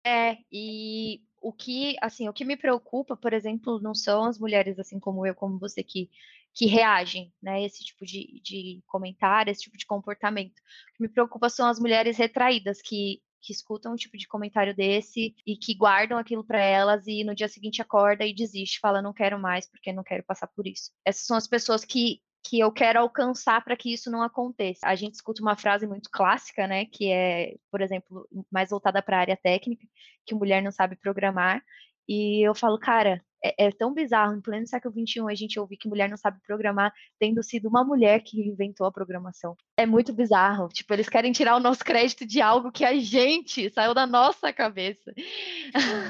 É, 0.05 0.37
e 0.51 1.21
o 1.41 1.53
que, 1.53 1.95
assim, 2.01 2.27
o 2.27 2.33
que 2.33 2.45
me 2.45 2.57
preocupa, 2.57 3.15
por 3.15 3.33
exemplo, 3.33 3.79
não 3.79 3.95
são 3.95 4.25
as 4.25 4.37
mulheres 4.39 4.79
assim 4.79 4.99
como 4.99 5.25
eu, 5.25 5.35
como 5.35 5.59
você, 5.59 5.83
que, 5.83 6.09
que 6.53 6.65
reagem, 6.65 7.33
né, 7.41 7.63
esse 7.63 7.83
tipo 7.83 8.05
de, 8.05 8.41
de 8.43 8.83
comentário, 8.87 9.51
esse 9.51 9.61
tipo 9.61 9.77
de 9.77 9.85
comportamento. 9.85 10.57
O 10.59 10.97
que 10.97 11.01
me 11.01 11.09
preocupa 11.09 11.49
são 11.49 11.67
as 11.67 11.79
mulheres 11.79 12.17
retraídas, 12.17 12.81
que, 12.81 13.21
que 13.41 13.53
escutam 13.53 13.93
um 13.93 13.95
tipo 13.95 14.17
de 14.17 14.27
comentário 14.27 14.75
desse 14.75 15.35
e 15.45 15.55
que 15.55 15.73
guardam 15.73 16.17
aquilo 16.17 16.43
para 16.43 16.61
elas 16.61 17.07
e 17.07 17.23
no 17.23 17.35
dia 17.35 17.47
seguinte 17.47 17.81
acorda 17.81 18.25
e 18.25 18.33
desiste, 18.33 18.79
fala, 18.79 19.01
não 19.01 19.13
quero 19.13 19.39
mais 19.39 19.65
porque 19.69 19.93
não 19.93 20.03
quero 20.03 20.23
passar 20.23 20.47
por 20.47 20.67
isso. 20.67 20.91
Essas 21.05 21.25
são 21.25 21.37
as 21.37 21.47
pessoas 21.47 21.85
que 21.85 22.21
que 22.43 22.59
eu 22.59 22.71
quero 22.71 22.99
alcançar 22.99 23.63
para 23.63 23.75
que 23.75 23.93
isso 23.93 24.09
não 24.09 24.21
aconteça. 24.21 24.87
A 24.87 24.95
gente 24.95 25.15
escuta 25.15 25.41
uma 25.41 25.55
frase 25.55 25.85
muito 25.85 26.09
clássica, 26.11 26.67
né, 26.67 26.85
que 26.85 27.11
é, 27.11 27.55
por 27.71 27.81
exemplo, 27.81 28.27
mais 28.51 28.69
voltada 28.69 29.01
para 29.01 29.17
a 29.17 29.21
área 29.21 29.37
técnica, 29.37 29.85
que 30.25 30.35
mulher 30.35 30.61
não 30.61 30.71
sabe 30.71 30.95
programar, 30.95 31.61
e 32.07 32.47
eu 32.47 32.55
falo, 32.55 32.79
cara, 32.79 33.23
é, 33.43 33.67
é, 33.67 33.71
tão 33.71 33.93
bizarro, 33.93 34.33
em 34.33 34.41
pleno 34.41 34.65
século 34.65 34.93
XXI, 34.93 35.21
a 35.29 35.35
gente 35.35 35.59
ouvir 35.59 35.77
que 35.77 35.87
mulher 35.87 36.09
não 36.09 36.17
sabe 36.17 36.39
programar, 36.41 36.91
tendo 37.19 37.43
sido 37.43 37.69
uma 37.69 37.83
mulher 37.83 38.21
que 38.21 38.41
inventou 38.41 38.87
a 38.87 38.91
programação. 38.91 39.55
É 39.77 39.85
muito 39.85 40.11
bizarro. 40.11 40.67
Tipo, 40.69 40.93
eles 40.93 41.07
querem 41.07 41.31
tirar 41.31 41.55
o 41.55 41.59
nosso 41.59 41.85
crédito 41.85 42.25
de 42.25 42.41
algo 42.41 42.71
que 42.71 42.83
a 42.83 42.97
gente 42.99 43.69
saiu 43.69 43.93
da 43.93 44.07
nossa 44.07 44.51
cabeça. 44.51 45.13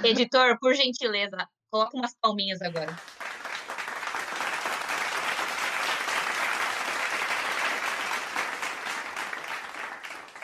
Editor, 0.04 0.58
por 0.58 0.74
gentileza, 0.74 1.38
coloca 1.70 1.98
umas 1.98 2.16
palminhas 2.20 2.62
agora. 2.62 2.96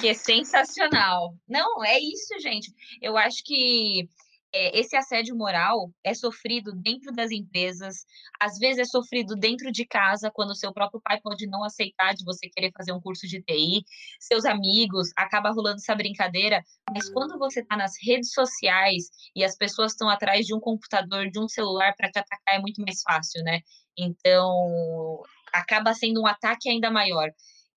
Que 0.06 0.10
é 0.10 0.14
sensacional. 0.14 1.36
Não, 1.48 1.84
é 1.84 1.98
isso, 2.00 2.40
gente. 2.40 2.72
Eu 3.02 3.18
acho 3.18 3.44
que 3.44 4.08
é, 4.54 4.80
esse 4.80 4.96
assédio 4.96 5.36
moral 5.36 5.90
é 6.04 6.14
sofrido 6.14 6.74
dentro 6.76 7.12
das 7.12 7.32
empresas, 7.32 8.06
às 8.40 8.60
vezes 8.60 8.78
é 8.78 8.86
sofrido 8.86 9.36
dentro 9.36 9.72
de 9.72 9.84
casa, 9.84 10.30
quando 10.32 10.56
seu 10.56 10.72
próprio 10.72 11.02
pai 11.04 11.20
pode 11.24 11.48
não 11.48 11.64
aceitar 11.64 12.14
de 12.14 12.24
você 12.24 12.48
querer 12.48 12.72
fazer 12.78 12.92
um 12.92 13.02
curso 13.02 13.26
de 13.26 13.42
TI, 13.42 13.84
seus 14.20 14.46
amigos, 14.46 15.10
acaba 15.18 15.50
rolando 15.50 15.78
essa 15.78 15.96
brincadeira, 15.96 16.62
mas 16.94 17.10
quando 17.12 17.40
você 17.40 17.62
está 17.62 17.76
nas 17.76 17.94
redes 18.00 18.32
sociais 18.32 19.06
e 19.36 19.44
as 19.44 19.58
pessoas 19.58 19.94
estão 19.94 20.08
atrás 20.08 20.46
de 20.46 20.54
um 20.54 20.60
computador, 20.60 21.32
de 21.32 21.40
um 21.40 21.48
celular 21.48 21.96
para 21.98 22.12
te 22.12 22.20
atacar, 22.20 22.56
é 22.56 22.60
muito 22.60 22.80
mais 22.80 23.02
fácil, 23.02 23.44
né? 23.44 23.62
Então, 23.98 25.24
acaba 25.52 25.96
sendo 25.96 26.22
um 26.22 26.28
ataque 26.28 26.70
ainda 26.70 26.92
maior. 26.92 27.28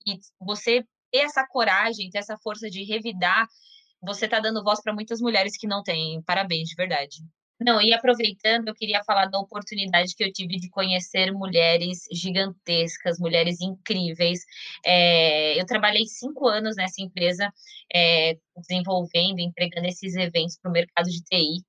E 0.06 0.18
você 0.38 0.84
ter 1.10 1.18
essa 1.18 1.46
coragem, 1.46 2.10
ter 2.10 2.18
essa 2.18 2.36
força 2.38 2.70
de 2.70 2.84
revidar, 2.84 3.46
você 4.00 4.26
está 4.26 4.40
dando 4.40 4.62
voz 4.62 4.80
para 4.82 4.94
muitas 4.94 5.20
mulheres 5.20 5.56
que 5.56 5.66
não 5.66 5.82
têm. 5.82 6.22
Parabéns, 6.22 6.68
de 6.68 6.74
verdade. 6.74 7.18
Não, 7.60 7.82
e 7.82 7.92
aproveitando, 7.92 8.68
eu 8.68 8.74
queria 8.74 9.02
falar 9.02 9.26
da 9.26 9.38
oportunidade 9.38 10.14
que 10.14 10.22
eu 10.22 10.32
tive 10.32 10.58
de 10.58 10.70
conhecer 10.70 11.32
mulheres 11.32 12.02
gigantescas, 12.12 13.18
mulheres 13.18 13.60
incríveis. 13.60 14.40
É, 14.86 15.60
eu 15.60 15.66
trabalhei 15.66 16.06
cinco 16.06 16.46
anos 16.46 16.76
nessa 16.76 17.02
empresa, 17.02 17.52
é, 17.92 18.36
desenvolvendo, 18.56 19.40
entregando 19.40 19.88
esses 19.88 20.14
eventos 20.14 20.56
para 20.56 20.70
o 20.70 20.72
mercado 20.72 21.10
de 21.10 21.20
TI. 21.24 21.64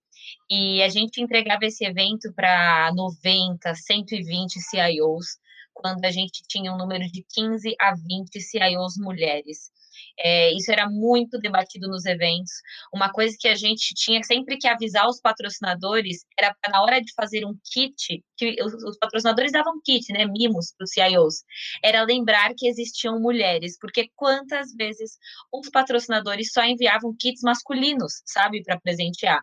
E 0.47 0.83
a 0.83 0.89
gente 0.89 1.21
entregava 1.21 1.65
esse 1.65 1.83
evento 1.83 2.31
para 2.35 2.91
90, 2.93 3.73
120 3.73 4.59
CIOs 4.61 5.39
quando 5.79 6.03
a 6.05 6.11
gente 6.11 6.43
tinha 6.47 6.73
um 6.73 6.77
número 6.77 7.05
de 7.09 7.23
15 7.23 7.75
a 7.79 7.95
20 7.95 8.41
CIOs 8.41 8.97
mulheres. 8.97 9.71
É, 10.19 10.53
isso 10.53 10.71
era 10.71 10.89
muito 10.89 11.39
debatido 11.39 11.87
nos 11.87 12.05
eventos. 12.05 12.51
Uma 12.93 13.11
coisa 13.11 13.35
que 13.39 13.47
a 13.47 13.55
gente 13.55 13.93
tinha 13.95 14.21
sempre 14.23 14.57
que 14.57 14.67
avisar 14.67 15.07
os 15.07 15.21
patrocinadores 15.21 16.25
era 16.37 16.55
na 16.69 16.81
hora 16.81 17.01
de 17.01 17.13
fazer 17.13 17.45
um 17.45 17.53
kit, 17.71 18.23
que 18.37 18.55
os, 18.61 18.73
os 18.83 18.97
patrocinadores 18.97 19.51
davam 19.51 19.79
kit, 19.83 20.11
né, 20.11 20.25
mimos 20.25 20.73
para 20.77 20.83
os 20.83 20.91
CIOs, 20.91 21.43
era 21.83 22.03
lembrar 22.03 22.53
que 22.55 22.67
existiam 22.67 23.19
mulheres, 23.19 23.77
porque 23.79 24.09
quantas 24.15 24.73
vezes 24.75 25.17
os 25.53 25.69
patrocinadores 25.69 26.51
só 26.51 26.63
enviavam 26.63 27.15
kits 27.17 27.41
masculinos, 27.41 28.21
sabe, 28.25 28.63
para 28.63 28.79
presentear. 28.79 29.41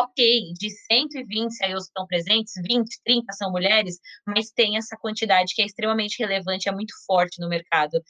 Ok, 0.00 0.52
de 0.54 0.70
120 0.70 1.52
CIOs 1.52 1.84
que 1.84 1.88
estão 1.88 2.06
presentes, 2.06 2.52
20, 2.66 2.88
30 3.04 3.32
são 3.32 3.50
mulheres, 3.50 3.98
mas 4.26 4.50
tem 4.50 4.76
essa 4.76 4.96
quantidade 4.96 5.52
que 5.54 5.62
é 5.62 5.66
extremamente 5.66 6.18
relevante, 6.20 6.68
é 6.68 6.72
muito 6.72 6.94
forte 7.04 7.40
no 7.40 7.48
mercado. 7.48 8.00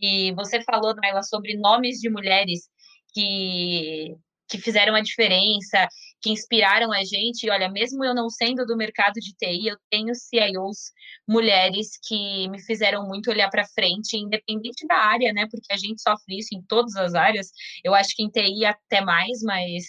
E 0.00 0.32
você 0.34 0.62
falou, 0.62 0.94
Naila, 0.94 1.22
sobre 1.22 1.41
nomes 1.56 1.98
de 1.98 2.10
mulheres 2.10 2.68
que, 3.14 4.14
que 4.48 4.58
fizeram 4.58 4.94
a 4.94 5.00
diferença, 5.00 5.88
que 6.20 6.30
inspiraram 6.30 6.92
a 6.92 7.04
gente. 7.04 7.44
E 7.44 7.50
olha, 7.50 7.68
mesmo 7.70 8.04
eu 8.04 8.14
não 8.14 8.30
sendo 8.30 8.64
do 8.64 8.76
mercado 8.76 9.14
de 9.14 9.34
TI, 9.34 9.68
eu 9.68 9.76
tenho 9.90 10.14
CIOs 10.14 10.92
mulheres 11.28 11.98
que 12.06 12.48
me 12.48 12.60
fizeram 12.62 13.06
muito 13.06 13.30
olhar 13.30 13.50
para 13.50 13.66
frente, 13.66 14.16
independente 14.16 14.86
da 14.86 14.96
área, 14.96 15.32
né? 15.32 15.46
Porque 15.50 15.72
a 15.72 15.76
gente 15.76 16.00
sofre 16.00 16.38
isso 16.38 16.54
em 16.54 16.62
todas 16.62 16.96
as 16.96 17.14
áreas. 17.14 17.50
Eu 17.84 17.94
acho 17.94 18.14
que 18.14 18.22
em 18.22 18.30
TI 18.30 18.64
até 18.64 19.00
mais, 19.00 19.42
mas 19.42 19.84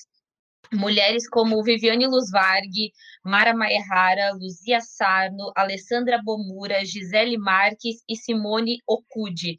mulheres 0.73 1.27
como 1.29 1.63
Viviane 1.63 2.07
Luzvarg, 2.07 2.91
Mara 3.23 3.53
Maerrara, 3.53 4.33
Luzia 4.33 4.81
Sarno, 4.81 5.51
Alessandra 5.55 6.21
Bomura, 6.23 6.83
Gisele 6.85 7.37
Marques 7.37 8.03
e 8.07 8.15
Simone 8.15 8.77
Okude. 8.87 9.55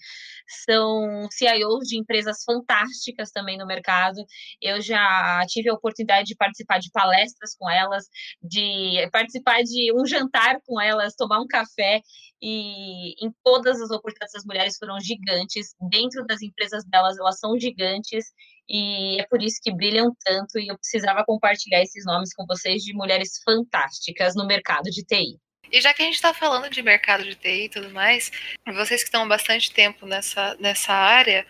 São 0.65 1.29
CIOs 1.31 1.89
de 1.89 1.99
empresas 1.99 2.43
fantásticas 2.45 3.31
também 3.31 3.57
no 3.57 3.67
mercado. 3.67 4.25
Eu 4.61 4.81
já 4.81 5.45
tive 5.49 5.71
a 5.71 5.75
oportunidade 5.75 6.29
de 6.29 6.37
participar 6.37 6.79
de 6.79 6.91
palestras 6.91 7.55
com 7.57 7.71
elas, 7.71 8.05
de 8.43 9.09
participar 9.11 9.63
de 9.63 9.93
um 9.95 10.07
jantar 10.07 10.59
com 10.67 10.81
elas, 10.81 11.15
tomar 11.15 11.41
um 11.41 11.47
café 11.47 12.01
e 12.43 13.15
em 13.25 13.33
todas 13.43 13.81
as 13.81 13.91
oportunidades 13.91 14.35
as 14.35 14.45
mulheres 14.45 14.77
foram 14.77 15.01
gigantes. 15.01 15.75
Dentro 15.89 16.27
das 16.27 16.43
empresas 16.43 16.85
delas, 16.85 17.17
elas 17.19 17.39
são 17.39 17.59
gigantes 17.59 18.27
e 18.69 19.21
é 19.21 19.27
por 19.27 19.43
isso 19.43 19.61
que 19.63 19.75
brilham 19.75 20.15
tanto 20.25 20.59
e 20.59 20.69
eu 20.69 20.79
precisava 20.79 21.25
compartilhar 21.25 21.83
esses 21.83 22.05
nomes 22.05 22.33
com 22.35 22.47
vocês 22.47 22.83
de 22.83 22.95
mulheres 22.95 23.41
fantásticas 23.45 24.35
no 24.35 24.47
mercado 24.47 24.91
de 24.91 25.05
TI. 25.05 25.39
E 25.71 25.81
já 25.81 25.93
que 25.93 26.03
a 26.03 26.05
gente 26.05 26.15
está 26.15 26.33
falando 26.33 26.71
de 26.71 26.83
mercado 26.83 27.25
de 27.25 27.35
TI 27.35 27.65
e 27.65 27.69
tudo 27.69 27.91
mais, 27.91 28.31
vocês 28.67 29.03
que 29.03 29.09
estão 29.09 29.25
há 29.25 29.27
bastante 29.27 29.73
tempo 29.73 30.07
nessa, 30.07 30.57
nessa 30.61 30.93
área, 30.93 31.47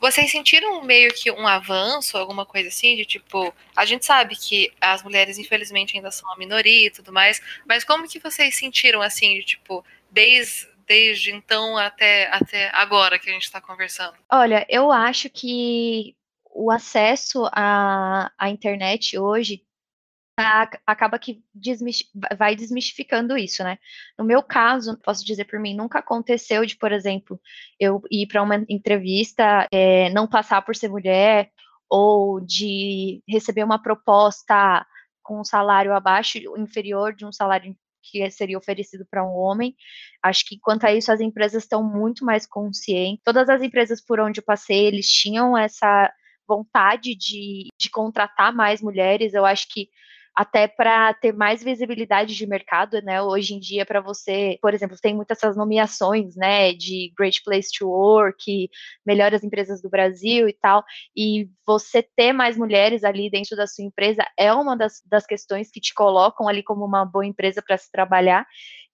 vocês 0.00 0.32
sentiram 0.32 0.82
meio 0.82 1.14
que 1.14 1.30
um 1.30 1.46
avanço, 1.46 2.18
alguma 2.18 2.44
coisa 2.44 2.68
assim, 2.68 2.96
de 2.96 3.04
tipo, 3.04 3.54
a 3.76 3.84
gente 3.84 4.04
sabe 4.04 4.34
que 4.34 4.72
as 4.80 5.02
mulheres 5.02 5.38
infelizmente 5.38 5.96
ainda 5.96 6.10
são 6.10 6.30
a 6.32 6.36
minoria 6.36 6.88
e 6.88 6.90
tudo 6.90 7.12
mais, 7.12 7.40
mas 7.66 7.84
como 7.84 8.08
que 8.08 8.18
vocês 8.18 8.56
sentiram 8.56 9.00
assim, 9.00 9.34
de 9.36 9.44
tipo, 9.44 9.84
desde 10.10 10.72
desde 10.84 11.32
então 11.32 11.78
até, 11.78 12.26
até 12.28 12.68
agora 12.74 13.18
que 13.18 13.30
a 13.30 13.32
gente 13.32 13.44
está 13.44 13.60
conversando? 13.60 14.14
Olha, 14.30 14.66
eu 14.68 14.90
acho 14.90 15.30
que 15.30 16.14
o 16.54 16.70
acesso 16.70 17.48
à, 17.52 18.30
à 18.38 18.50
internet 18.50 19.18
hoje 19.18 19.62
tá, 20.36 20.70
acaba 20.86 21.18
que 21.18 21.42
vai 22.36 22.54
desmistificando 22.56 23.36
isso, 23.36 23.62
né? 23.62 23.78
No 24.18 24.24
meu 24.24 24.42
caso, 24.42 24.98
posso 24.98 25.24
dizer 25.24 25.44
por 25.44 25.58
mim, 25.58 25.74
nunca 25.74 25.98
aconteceu 25.98 26.64
de, 26.64 26.76
por 26.76 26.92
exemplo, 26.92 27.40
eu 27.78 28.02
ir 28.10 28.26
para 28.26 28.42
uma 28.42 28.56
entrevista, 28.68 29.66
é, 29.72 30.10
não 30.10 30.26
passar 30.26 30.62
por 30.62 30.76
ser 30.76 30.88
mulher, 30.88 31.50
ou 31.88 32.40
de 32.40 33.22
receber 33.28 33.64
uma 33.64 33.80
proposta 33.80 34.86
com 35.22 35.40
um 35.40 35.44
salário 35.44 35.92
abaixo, 35.94 36.38
inferior 36.56 37.14
de 37.14 37.24
um 37.24 37.32
salário 37.32 37.76
que 38.02 38.28
seria 38.30 38.58
oferecido 38.58 39.06
para 39.08 39.24
um 39.24 39.34
homem. 39.34 39.76
Acho 40.22 40.44
que 40.46 40.58
quanto 40.58 40.84
a 40.84 40.92
isso 40.92 41.12
as 41.12 41.20
empresas 41.20 41.62
estão 41.62 41.84
muito 41.84 42.24
mais 42.24 42.46
conscientes. 42.46 43.22
Todas 43.24 43.48
as 43.48 43.62
empresas 43.62 44.00
por 44.00 44.18
onde 44.18 44.40
eu 44.40 44.44
passei, 44.44 44.86
eles 44.86 45.08
tinham 45.08 45.56
essa 45.56 46.12
vontade 46.56 47.14
de, 47.14 47.68
de 47.78 47.90
contratar 47.90 48.54
mais 48.54 48.82
mulheres. 48.82 49.34
Eu 49.34 49.44
acho 49.44 49.66
que 49.68 49.88
até 50.34 50.66
para 50.66 51.12
ter 51.14 51.32
mais 51.32 51.62
visibilidade 51.62 52.34
de 52.34 52.46
mercado, 52.46 53.00
né? 53.02 53.20
Hoje 53.22 53.54
em 53.54 53.60
dia, 53.60 53.84
para 53.84 54.00
você, 54.00 54.58
por 54.62 54.72
exemplo, 54.72 54.96
tem 55.00 55.14
muitas 55.14 55.38
essas 55.38 55.56
nomeações, 55.56 56.36
né, 56.36 56.72
de 56.72 57.12
Great 57.18 57.42
Place 57.42 57.68
to 57.76 57.88
Work, 57.88 58.70
melhores 59.04 59.44
empresas 59.44 59.82
do 59.82 59.90
Brasil 59.90 60.48
e 60.48 60.52
tal, 60.52 60.84
e 61.16 61.48
você 61.66 62.02
ter 62.02 62.32
mais 62.32 62.56
mulheres 62.56 63.04
ali 63.04 63.30
dentro 63.30 63.56
da 63.56 63.66
sua 63.66 63.84
empresa 63.84 64.24
é 64.38 64.52
uma 64.52 64.76
das, 64.76 65.02
das 65.06 65.26
questões 65.26 65.70
que 65.70 65.80
te 65.80 65.92
colocam 65.94 66.48
ali 66.48 66.62
como 66.62 66.84
uma 66.84 67.04
boa 67.04 67.26
empresa 67.26 67.62
para 67.62 67.76
se 67.76 67.90
trabalhar. 67.90 68.46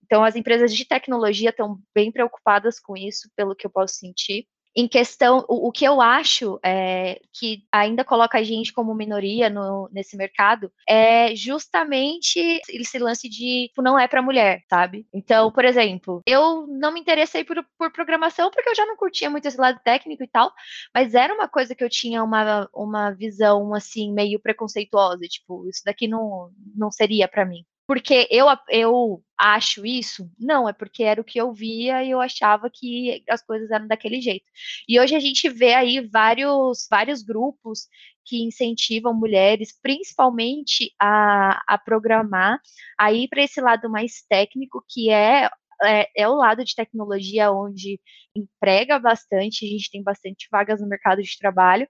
Então, 0.03 0.23
as 0.23 0.35
empresas 0.35 0.73
de 0.73 0.85
tecnologia 0.85 1.51
estão 1.51 1.79
bem 1.93 2.11
preocupadas 2.11 2.79
com 2.79 2.97
isso, 2.97 3.29
pelo 3.35 3.55
que 3.55 3.65
eu 3.65 3.69
posso 3.71 3.95
sentir 3.95 4.47
em 4.79 4.87
questão, 4.87 5.45
o, 5.47 5.67
o 5.67 5.71
que 5.71 5.85
eu 5.85 5.99
acho 5.99 6.59
é, 6.63 7.19
que 7.33 7.63
ainda 7.71 8.03
coloca 8.03 8.37
a 8.37 8.43
gente 8.43 8.71
como 8.71 8.95
minoria 8.95 9.49
no, 9.49 9.89
nesse 9.91 10.15
mercado 10.15 10.71
é 10.87 11.35
justamente 11.35 12.61
esse 12.69 12.97
lance 12.97 13.27
de 13.27 13.67
tipo, 13.67 13.81
não 13.81 13.99
é 13.99 14.07
para 14.07 14.21
mulher, 14.21 14.63
sabe? 14.69 15.05
Então, 15.13 15.51
por 15.51 15.65
exemplo, 15.65 16.21
eu 16.25 16.65
não 16.67 16.93
me 16.93 16.99
interessei 16.99 17.43
por, 17.43 17.63
por 17.77 17.91
programação 17.91 18.49
porque 18.49 18.69
eu 18.69 18.75
já 18.75 18.85
não 18.85 18.95
curtia 18.95 19.29
muito 19.29 19.47
esse 19.47 19.59
lado 19.59 19.79
técnico 19.83 20.23
e 20.23 20.27
tal, 20.27 20.51
mas 20.93 21.13
era 21.13 21.33
uma 21.33 21.47
coisa 21.47 21.75
que 21.75 21.83
eu 21.83 21.89
tinha 21.89 22.23
uma, 22.23 22.69
uma 22.73 23.11
visão 23.11 23.73
assim 23.73 24.13
meio 24.13 24.39
preconceituosa, 24.39 25.27
tipo, 25.27 25.67
isso 25.67 25.81
daqui 25.85 26.07
não, 26.07 26.51
não 26.75 26.91
seria 26.91 27.27
para 27.27 27.45
mim 27.45 27.65
porque 27.89 28.27
eu, 28.29 28.45
eu 28.69 29.23
acho 29.35 29.83
isso? 29.83 30.29
Não, 30.39 30.69
é 30.69 30.73
porque 30.73 31.01
era 31.01 31.19
o 31.19 31.23
que 31.23 31.41
eu 31.41 31.51
via 31.51 32.03
e 32.03 32.11
eu 32.11 32.21
achava 32.21 32.69
que 32.71 33.23
as 33.27 33.41
coisas 33.41 33.71
eram 33.71 33.87
daquele 33.87 34.21
jeito. 34.21 34.45
E 34.87 34.99
hoje 34.99 35.15
a 35.15 35.19
gente 35.19 35.49
vê 35.49 35.73
aí 35.73 35.99
vários, 35.99 36.87
vários 36.87 37.23
grupos 37.23 37.87
que 38.23 38.43
incentivam 38.43 39.11
mulheres, 39.11 39.75
principalmente 39.81 40.93
a, 41.01 41.63
a 41.67 41.79
programar, 41.79 42.59
a 42.95 43.11
ir 43.11 43.27
para 43.27 43.41
esse 43.41 43.59
lado 43.59 43.89
mais 43.89 44.21
técnico, 44.29 44.85
que 44.87 45.09
é 45.09 45.49
é, 45.83 46.07
é, 46.15 46.27
o 46.27 46.35
lado 46.35 46.63
de 46.63 46.75
tecnologia 46.75 47.51
onde 47.51 47.99
emprega 48.35 48.99
bastante, 48.99 49.65
a 49.65 49.67
gente 49.67 49.89
tem 49.89 50.03
bastante 50.03 50.47
vagas 50.51 50.81
no 50.81 50.87
mercado 50.87 51.21
de 51.21 51.37
trabalho, 51.37 51.87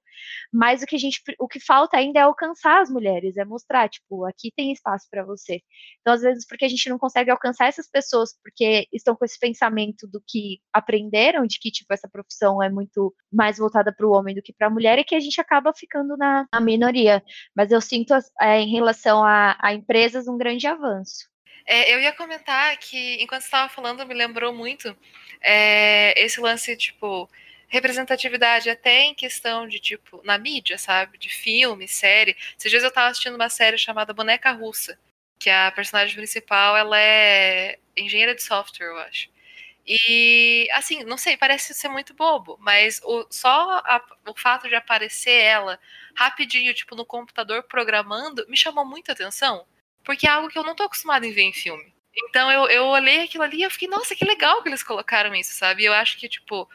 mas 0.52 0.82
o 0.82 0.86
que 0.86 0.96
a 0.96 1.00
gente, 1.00 1.22
o 1.40 1.48
que 1.48 1.60
falta 1.60 1.98
ainda 1.98 2.20
é 2.20 2.24
alcançar 2.24 2.82
as 2.82 2.90
mulheres, 2.90 3.38
é 3.38 3.46
mostrar, 3.46 3.90
tipo, 3.90 4.26
aqui 4.26 4.52
tem 4.56 4.72
espaço 4.72 5.08
para 5.10 5.24
você. 5.24 5.62
Então, 6.02 6.14
às 6.14 6.22
vezes, 6.22 6.46
porque 6.48 6.66
a 6.66 6.70
gente 6.70 6.90
não 6.90 6.98
consegue 6.98 7.32
alcançar 7.32 7.68
essas 7.68 7.90
pessoas, 7.90 8.34
porque 8.42 8.88
estão 8.92 9.16
com 9.16 9.26
esse 9.26 9.40
pensamento 9.40 10.08
do 10.08 10.22
que 10.28 10.60
aprenderam, 10.74 11.46
de 11.46 11.60
que, 11.60 11.72
tipo, 11.72 11.94
essa 11.94 12.10
profissão 12.10 12.62
é 12.64 12.70
muito 12.70 13.14
mais 13.32 13.58
voltada 13.58 13.94
para 13.94 14.08
o 14.08 14.12
homem 14.12 14.36
do 14.36 14.42
que 14.42 14.54
para 14.54 14.68
a 14.68 14.70
mulher, 14.70 14.98
e 15.00 15.04
que 15.04 15.16
a 15.16 15.20
gente 15.20 15.40
acaba 15.42 15.74
ficando 15.74 16.18
na, 16.18 16.48
na 16.52 16.60
minoria. 16.60 17.24
Mas 17.56 17.72
eu 17.72 17.82
sinto, 17.82 18.14
é, 18.42 18.60
em 18.62 18.72
relação 18.72 19.24
a, 19.24 19.58
a 19.62 19.74
empresas, 19.74 20.28
um 20.28 20.38
grande 20.38 20.68
avanço. 20.68 21.30
É, 21.72 21.94
eu 21.94 22.00
ia 22.02 22.12
comentar 22.12 22.76
que, 22.78 23.22
enquanto 23.22 23.44
estava 23.44 23.70
falando, 23.70 24.04
me 24.04 24.16
lembrou 24.16 24.52
muito 24.52 24.98
é, 25.40 26.20
esse 26.20 26.42
lance, 26.42 26.76
tipo, 26.76 27.30
representatividade 27.68 28.72
até 28.72 29.02
em 29.04 29.14
questão 29.14 29.68
de, 29.68 29.80
tipo, 29.80 30.20
na 30.24 30.40
mídia, 30.40 30.80
sabe? 30.80 31.20
De 31.20 31.30
filme, 31.30 31.88
série. 31.88 32.36
Esses 32.58 32.72
dias 32.72 32.82
eu 32.82 32.90
estava 32.90 33.10
assistindo 33.10 33.36
uma 33.36 33.50
série 33.50 33.78
chamada 33.78 34.14
Boneca 34.14 34.52
Russa, 34.52 34.98
que 35.38 35.48
a 35.48 35.72
personagem 35.72 36.16
principal, 36.16 36.76
ela 36.76 37.00
é 37.00 37.78
engenheira 37.96 38.34
de 38.34 38.42
software, 38.42 38.88
eu 38.88 38.98
acho. 38.98 39.30
E, 39.86 40.68
assim, 40.74 41.04
não 41.04 41.18
sei, 41.20 41.38
parece 41.38 41.76
ser 41.76 41.90
muito 41.90 42.16
bobo, 42.16 42.58
mas 42.60 43.00
o, 43.04 43.28
só 43.30 43.80
a, 43.86 44.04
o 44.28 44.36
fato 44.36 44.68
de 44.68 44.74
aparecer 44.76 45.40
ela 45.44 45.80
rapidinho, 46.16 46.74
tipo, 46.74 46.96
no 46.96 47.06
computador 47.06 47.64
programando, 47.64 48.46
me 48.50 48.58
chamou 48.58 48.86
muita 48.86 49.12
atenção 49.12 49.68
porque 50.04 50.28
é 50.28 50.30
algo 50.30 50.50
que 50.50 50.58
eu 50.58 50.64
não 50.64 50.76
tô 50.76 50.84
acostumada 50.84 51.26
em 51.26 51.32
ver 51.32 51.44
em 51.44 51.54
filme. 51.54 51.94
Então 52.16 52.52
eu, 52.52 52.68
eu 52.68 52.86
olhei 52.86 53.24
aquilo 53.24 53.44
ali 53.44 53.58
e 53.58 53.64
eu 53.64 53.72
fiquei, 53.72 53.88
nossa, 53.88 54.16
que 54.16 54.26
legal 54.26 54.62
que 54.62 54.70
eles 54.70 54.84
colocaram 54.84 55.34
isso, 55.36 55.54
sabe? 55.54 55.86
Eu 55.86 55.94
acho 55.94 56.18
que, 56.18 56.28
tipo, 56.28 56.68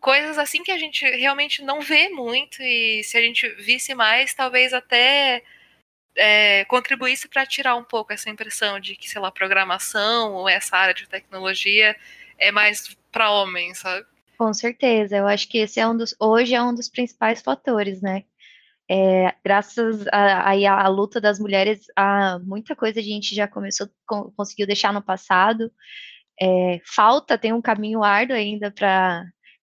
coisas 0.00 0.38
assim 0.38 0.62
que 0.62 0.72
a 0.72 0.78
gente 0.78 1.04
realmente 1.04 1.62
não 1.62 1.80
vê 1.80 2.08
muito, 2.08 2.62
e 2.62 3.02
se 3.04 3.16
a 3.16 3.20
gente 3.20 3.48
visse 3.56 3.94
mais, 3.94 4.34
talvez 4.34 4.72
até 4.72 5.42
é, 6.16 6.64
contribuísse 6.66 7.28
para 7.28 7.46
tirar 7.46 7.76
um 7.76 7.84
pouco 7.84 8.12
essa 8.12 8.30
impressão 8.30 8.80
de 8.80 8.96
que, 8.96 9.08
sei 9.08 9.20
lá, 9.20 9.30
programação 9.30 10.34
ou 10.34 10.48
essa 10.48 10.76
área 10.76 10.94
de 10.94 11.08
tecnologia 11.08 11.96
é 12.38 12.50
mais 12.50 12.96
para 13.12 13.30
homens, 13.30 13.78
sabe? 13.78 14.06
Com 14.36 14.52
certeza, 14.54 15.16
eu 15.16 15.26
acho 15.26 15.46
que 15.48 15.58
esse 15.58 15.78
é 15.78 15.86
um 15.86 15.96
dos, 15.96 16.14
hoje 16.18 16.54
é 16.54 16.62
um 16.62 16.74
dos 16.74 16.88
principais 16.88 17.42
fatores, 17.42 18.00
né? 18.00 18.24
É, 18.92 19.32
graças 19.44 20.04
à 20.12 20.88
luta 20.88 21.20
das 21.20 21.38
mulheres, 21.38 21.86
a 21.94 22.40
muita 22.40 22.74
coisa 22.74 22.98
a 22.98 23.02
gente 23.02 23.36
já 23.36 23.46
começou, 23.46 23.88
conseguiu 24.36 24.66
deixar 24.66 24.92
no 24.92 25.00
passado. 25.00 25.70
É, 26.40 26.80
falta, 26.84 27.38
tem 27.38 27.52
um 27.52 27.62
caminho 27.62 28.02
árduo 28.02 28.34
ainda 28.34 28.68
para 28.72 29.24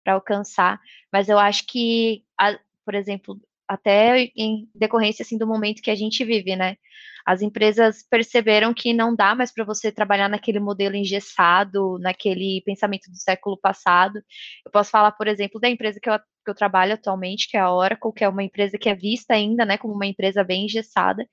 alcançar, 0.06 0.80
mas 1.12 1.28
eu 1.28 1.38
acho 1.38 1.64
que, 1.68 2.24
a, 2.36 2.58
por 2.84 2.96
exemplo, 2.96 3.40
até 3.68 4.30
em 4.36 4.68
decorrência 4.74 5.22
assim 5.22 5.38
do 5.38 5.46
momento 5.46 5.82
que 5.82 5.90
a 5.90 5.94
gente 5.94 6.24
vive, 6.24 6.56
né? 6.56 6.76
As 7.24 7.40
empresas 7.40 8.02
perceberam 8.08 8.74
que 8.74 8.92
não 8.92 9.14
dá 9.14 9.34
mais 9.34 9.52
para 9.52 9.64
você 9.64 9.92
trabalhar 9.92 10.28
naquele 10.28 10.58
modelo 10.58 10.96
engessado, 10.96 11.98
naquele 12.00 12.62
pensamento 12.64 13.10
do 13.10 13.16
século 13.16 13.56
passado. 13.56 14.16
Eu 14.64 14.72
posso 14.72 14.90
falar, 14.90 15.12
por 15.12 15.28
exemplo, 15.28 15.60
da 15.60 15.68
empresa 15.68 16.00
que 16.00 16.10
eu, 16.10 16.18
que 16.18 16.50
eu 16.50 16.54
trabalho 16.54 16.94
atualmente, 16.94 17.48
que 17.48 17.56
é 17.56 17.60
a 17.60 17.72
Oracle, 17.72 18.12
que 18.12 18.24
é 18.24 18.28
uma 18.28 18.42
empresa 18.42 18.76
que 18.78 18.88
é 18.88 18.94
vista 18.94 19.34
ainda, 19.34 19.64
né, 19.64 19.78
como 19.78 19.94
uma 19.94 20.06
empresa 20.06 20.42
bem 20.42 20.64
engessada. 20.64 21.26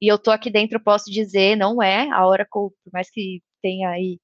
E 0.00 0.10
eu 0.10 0.18
tô 0.18 0.30
aqui 0.30 0.50
dentro, 0.50 0.80
posso 0.82 1.10
dizer, 1.10 1.56
não 1.56 1.82
é 1.82 2.08
a 2.10 2.26
Oracle, 2.26 2.70
por 2.82 2.92
mais 2.92 3.10
que 3.10 3.42
tenha 3.62 3.90
aí 3.90 4.18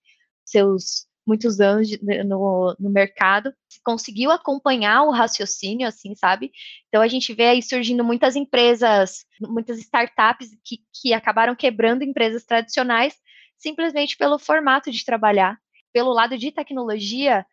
seus 0.45 1.07
muitos 1.31 1.61
anos 1.61 1.89
de, 1.89 2.01
no, 2.25 2.75
no 2.77 2.91
mercado, 2.91 3.55
conseguiu 3.85 4.33
acompanhar 4.33 5.05
o 5.05 5.13
raciocínio, 5.13 5.87
assim, 5.87 6.13
sabe? 6.17 6.51
Então 6.89 7.01
a 7.01 7.07
gente 7.07 7.33
vê 7.33 7.45
aí 7.45 7.63
surgindo 7.63 8.03
muitas 8.03 8.35
empresas, 8.35 9.25
muitas 9.41 9.79
startups 9.79 10.51
que, 10.65 10.79
que 10.93 11.15
acabaram 11.15 11.55
quebrando 11.55 12.03
empresas 12.03 12.45
tradicionais 12.45 13.15
simplesmente 13.57 14.17
pelo 14.17 14.41
formato 14.41 14.91
de 14.91 15.05
trabalhar. 15.05 15.57
Pelo 15.93 16.13
lado 16.13 16.37
de 16.37 16.51
tecnologia, 16.51 17.47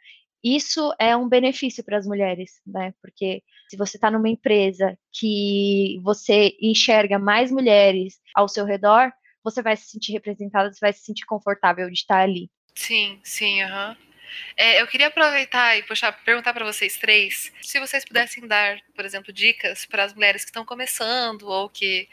isso 0.44 0.92
é 1.00 1.16
um 1.16 1.30
benefício 1.30 1.84
para 1.84 1.98
as 1.98 2.08
mulheres, 2.08 2.60
né? 2.66 2.94
Porque 3.00 3.44
se 3.70 3.78
você 3.78 3.98
está 3.98 4.10
numa 4.10 4.30
empresa 4.30 4.98
que 5.14 6.00
você 6.04 6.56
enxerga 6.60 7.20
mais 7.20 7.52
mulheres 7.52 8.16
ao 8.34 8.48
seu 8.48 8.66
redor, 8.66 9.12
você 9.44 9.62
vai 9.62 9.78
se 9.78 9.88
sentir 9.88 10.14
representada, 10.14 10.74
você 10.74 10.80
vai 10.80 10.94
se 10.94 11.02
sentir 11.02 11.26
confortável 11.26 11.88
de 11.88 11.94
estar 11.94 12.22
ali. 12.22 12.50
Sim, 12.78 13.20
sim, 13.24 13.62
aham. 13.64 13.90
Uhum. 13.90 14.08
É, 14.56 14.82
eu 14.82 14.88
queria 14.88 15.08
aproveitar 15.08 15.78
e 15.78 15.84
puxar, 15.84 16.12
perguntar 16.24 16.54
para 16.54 16.64
vocês 16.64 16.96
três 16.98 17.52
se 17.62 17.80
vocês 17.80 18.06
pudessem 18.06 18.48
dar, 18.48 18.80
por 18.96 19.04
exemplo, 19.04 19.34
dicas 19.34 19.86
para 19.86 20.04
as 20.04 20.14
mulheres 20.14 20.44
que 20.44 20.50
estão 20.50 20.64
começando 20.64 21.44
ou 21.48 21.70
que, 21.70 22.08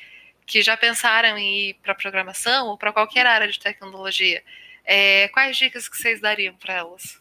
que 0.47 0.63
já 0.63 0.75
pensaram 0.75 1.37
em 1.37 1.69
ir 1.69 1.75
para 1.83 1.95
programação 1.95 2.69
ou 2.69 2.79
para 2.79 2.93
qualquer 2.93 3.27
área 3.27 3.47
de 3.47 3.61
tecnologia. 3.61 4.43
É, 4.85 5.29
quais 5.29 5.57
dicas 5.57 5.87
que 5.87 5.99
vocês 5.99 6.21
dariam 6.21 6.55
para 6.57 6.75
elas? 6.75 7.21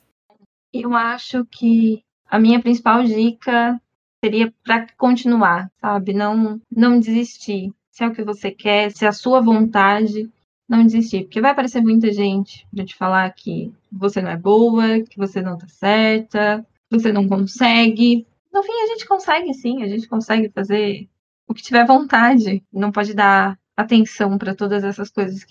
Eu 0.72 0.96
acho 0.96 1.46
que 1.46 2.02
a 2.26 2.40
minha 2.40 2.62
principal 2.62 3.04
dica 3.04 3.80
seria 4.24 4.54
para 4.64 4.88
continuar, 4.98 5.70
sabe? 5.82 6.14
Não, 6.14 6.62
não 6.72 6.98
desistir. 6.98 7.74
Se 7.92 8.06
é 8.06 8.08
o 8.08 8.14
que 8.14 8.24
você 8.24 8.52
quer, 8.52 8.90
se 8.92 9.04
é 9.04 9.10
a 9.10 9.12
sua 9.12 9.42
vontade, 9.42 10.32
não 10.78 10.86
desistir, 10.86 11.24
porque 11.24 11.42
vai 11.42 11.52
aparecer 11.52 11.82
muita 11.82 12.12
gente 12.12 12.68
para 12.74 12.86
te 12.86 12.96
falar 12.96 13.30
que 13.32 13.74
você 13.92 14.22
não 14.22 14.32
é 14.32 14.38
boa, 14.38 15.02
que 15.02 15.18
você 15.18 15.42
não 15.42 15.58
tá 15.58 15.68
certa, 15.68 16.66
que 16.90 17.00
você 17.00 17.12
não 17.12 17.28
consegue. 17.28 18.26
No 18.52 18.64
fim, 18.64 18.72
a 18.84 18.88
gente 18.88 19.08
consegue 19.08 19.54
sim, 19.54 19.84
a 19.84 19.88
gente 19.88 20.08
consegue 20.08 20.50
fazer 20.50 21.08
o 21.48 21.54
que 21.54 21.64
tiver 21.64 21.86
vontade. 21.86 22.64
Não 22.72 22.92
pode 22.92 23.14
dar 23.14 23.58
atenção 23.76 24.38
para 24.38 24.56
todas 24.56 24.84
essas 24.84 25.10
coisas 25.10 25.46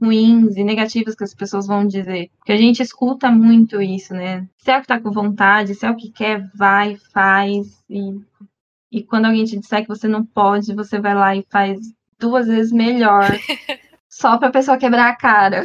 ruins 0.00 0.56
e 0.56 0.64
negativas 0.64 1.14
que 1.14 1.24
as 1.24 1.34
pessoas 1.34 1.66
vão 1.66 1.86
dizer. 1.86 2.30
Porque 2.38 2.52
a 2.52 2.56
gente 2.56 2.82
escuta 2.82 3.30
muito 3.30 3.80
isso, 3.80 4.12
né? 4.14 4.48
Se 4.56 4.70
é 4.70 4.78
o 4.78 4.80
que 4.80 4.88
tá 4.88 5.00
com 5.00 5.10
vontade, 5.10 5.74
se 5.74 5.86
é 5.86 5.90
o 5.90 5.96
que 5.96 6.10
quer, 6.10 6.50
vai, 6.54 6.96
faz. 7.12 7.82
E, 7.88 8.18
e 8.90 9.02
quando 9.02 9.26
alguém 9.26 9.44
te 9.44 9.58
disser 9.58 9.82
que 9.82 9.88
você 9.88 10.08
não 10.08 10.24
pode, 10.24 10.74
você 10.74 11.00
vai 11.00 11.14
lá 11.14 11.36
e 11.36 11.46
faz 11.50 11.78
duas 12.18 12.46
vezes 12.46 12.72
melhor. 12.72 13.30
só 14.16 14.38
para 14.38 14.48
a 14.48 14.52
pessoa 14.52 14.78
quebrar 14.78 15.10
a 15.10 15.16
cara. 15.16 15.62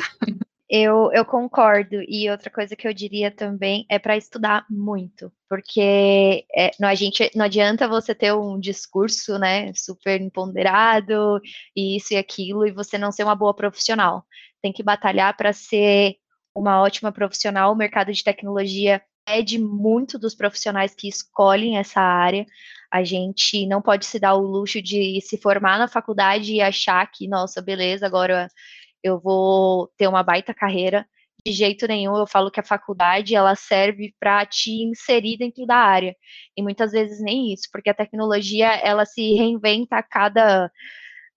Eu, 0.69 1.11
eu 1.13 1.25
concordo. 1.25 2.01
E 2.07 2.29
outra 2.29 2.49
coisa 2.49 2.75
que 2.75 2.87
eu 2.87 2.93
diria 2.93 3.31
também 3.31 3.85
é 3.89 3.97
para 3.99 4.15
estudar 4.15 4.65
muito, 4.69 5.31
porque 5.49 6.45
é, 6.55 6.71
não, 6.79 6.87
a 6.87 6.95
gente, 6.95 7.29
não 7.35 7.45
adianta 7.45 7.87
você 7.87 8.15
ter 8.15 8.33
um 8.33 8.59
discurso, 8.59 9.37
né, 9.37 9.73
super 9.73 10.21
empoderado, 10.21 11.41
e 11.75 11.97
isso 11.97 12.13
e 12.13 12.17
aquilo, 12.17 12.65
e 12.65 12.71
você 12.71 12.97
não 12.97 13.11
ser 13.11 13.23
uma 13.23 13.35
boa 13.35 13.53
profissional. 13.53 14.25
Tem 14.61 14.71
que 14.71 14.83
batalhar 14.83 15.35
para 15.35 15.51
ser 15.51 16.15
uma 16.55 16.81
ótima 16.81 17.11
profissional. 17.11 17.73
O 17.73 17.77
mercado 17.77 18.11
de 18.13 18.23
tecnologia 18.23 19.01
pede 19.31 19.57
muito 19.57 20.19
dos 20.19 20.35
profissionais 20.35 20.93
que 20.93 21.07
escolhem 21.07 21.77
essa 21.77 22.01
área. 22.01 22.45
A 22.91 23.01
gente 23.01 23.65
não 23.65 23.81
pode 23.81 24.05
se 24.05 24.19
dar 24.19 24.35
o 24.35 24.41
luxo 24.41 24.81
de 24.81 25.21
se 25.21 25.37
formar 25.37 25.79
na 25.79 25.87
faculdade 25.87 26.53
e 26.53 26.61
achar 26.61 27.09
que, 27.09 27.29
nossa, 27.29 27.61
beleza, 27.61 28.05
agora 28.05 28.49
eu 29.01 29.19
vou 29.21 29.89
ter 29.97 30.07
uma 30.07 30.21
baita 30.21 30.53
carreira. 30.53 31.07
De 31.45 31.53
jeito 31.53 31.87
nenhum, 31.87 32.17
eu 32.17 32.27
falo 32.27 32.51
que 32.51 32.59
a 32.59 32.63
faculdade 32.63 33.33
ela 33.33 33.55
serve 33.55 34.13
para 34.19 34.45
te 34.45 34.83
inserir 34.83 35.37
dentro 35.37 35.65
da 35.65 35.77
área. 35.77 36.13
E 36.55 36.61
muitas 36.61 36.91
vezes 36.91 37.21
nem 37.21 37.53
isso, 37.53 37.69
porque 37.71 37.89
a 37.89 37.93
tecnologia 37.95 38.67
ela 38.83 39.05
se 39.05 39.33
reinventa 39.33 39.95
a 39.95 40.03
cada 40.03 40.69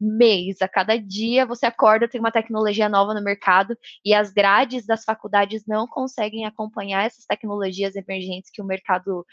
mês, 0.01 0.61
a 0.61 0.69
cada 0.69 0.99
dia 0.99 1.47
você 1.47 1.67
acorda, 1.67 2.09
tem 2.09 2.21
uma 2.21 2.33
tecnologia 2.33 2.89
nova 2.89 3.15
no 3.15 3.23
mercado 3.23 3.77
e 4.05 4.13
as 4.13 4.33
grades 4.33 4.87
das 4.87 5.05
faculdades 5.05 5.65
não 5.67 5.87
conseguem 5.87 6.45
acompanhar 6.45 7.07
essas 7.07 7.25
tecnologias 7.25 7.95
emergentes 7.97 8.51
que 8.53 8.61
o 8.63 8.67
mercado 8.67 9.25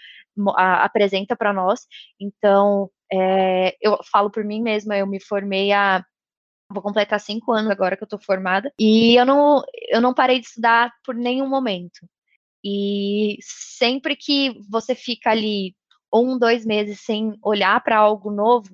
a, 0.56 0.84
apresenta 0.86 1.36
para 1.36 1.54
nós. 1.54 1.82
Então, 2.20 2.90
é, 3.12 3.76
eu 3.82 3.98
falo 4.12 4.30
por 4.30 4.44
mim 4.44 4.62
mesma, 4.62 4.98
eu 4.98 5.08
me 5.08 5.20
formei 5.20 5.72
há 5.72 6.04
vou 6.74 6.82
completar 6.82 7.20
cinco 7.20 7.52
anos 7.52 7.70
agora 7.70 7.98
que 7.98 8.04
eu 8.04 8.06
estou 8.06 8.20
formada 8.20 8.72
e 8.80 9.20
eu 9.20 9.26
não 9.26 9.62
eu 9.90 10.00
não 10.00 10.14
parei 10.14 10.40
de 10.40 10.46
estudar 10.48 10.92
por 11.04 11.16
nenhum 11.16 11.48
momento. 11.50 12.00
E 12.64 13.38
sempre 13.42 14.16
que 14.16 14.56
você 14.70 14.96
fica 14.96 15.32
ali 15.32 15.76
um, 16.14 16.38
dois 16.38 16.66
meses 16.66 17.02
sem 17.02 17.34
olhar 17.44 17.82
para 17.84 17.98
algo 17.98 18.32
novo, 18.32 18.70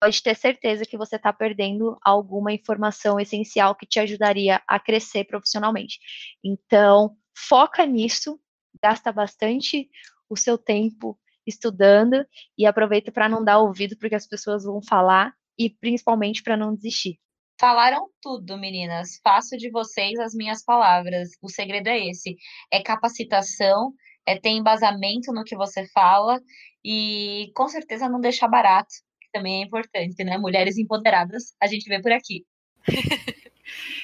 pode 0.00 0.22
ter 0.22 0.34
certeza 0.36 0.84
que 0.84 0.96
você 0.96 1.16
está 1.16 1.32
perdendo 1.32 1.98
alguma 2.02 2.52
informação 2.52 3.18
essencial 3.18 3.74
que 3.74 3.86
te 3.86 3.98
ajudaria 3.98 4.62
a 4.66 4.78
crescer 4.78 5.24
profissionalmente. 5.24 5.98
Então, 6.42 7.16
foca 7.36 7.84
nisso, 7.84 8.40
gasta 8.82 9.12
bastante 9.12 9.88
o 10.28 10.36
seu 10.36 10.56
tempo 10.56 11.18
estudando 11.46 12.24
e 12.56 12.66
aproveita 12.66 13.10
para 13.10 13.28
não 13.28 13.42
dar 13.42 13.58
ouvido 13.58 13.96
porque 13.98 14.14
as 14.14 14.26
pessoas 14.26 14.64
vão 14.64 14.82
falar 14.82 15.32
e 15.58 15.70
principalmente 15.70 16.42
para 16.42 16.56
não 16.56 16.74
desistir. 16.74 17.18
Falaram 17.60 18.08
tudo, 18.22 18.56
meninas. 18.56 19.18
Faço 19.24 19.56
de 19.56 19.68
vocês 19.70 20.16
as 20.20 20.32
minhas 20.32 20.62
palavras. 20.62 21.30
O 21.42 21.48
segredo 21.48 21.88
é 21.88 22.06
esse: 22.06 22.36
é 22.72 22.80
capacitação, 22.80 23.92
é 24.24 24.38
ter 24.38 24.50
embasamento 24.50 25.32
no 25.32 25.42
que 25.42 25.56
você 25.56 25.84
fala 25.88 26.40
e 26.84 27.50
com 27.56 27.66
certeza 27.66 28.08
não 28.08 28.20
deixar 28.20 28.46
barato 28.46 28.94
também 29.32 29.62
é 29.62 29.66
importante, 29.66 30.22
né? 30.24 30.38
Mulheres 30.38 30.78
empoderadas, 30.78 31.54
a 31.60 31.66
gente 31.66 31.88
vê 31.88 32.00
por 32.00 32.12
aqui. 32.12 32.44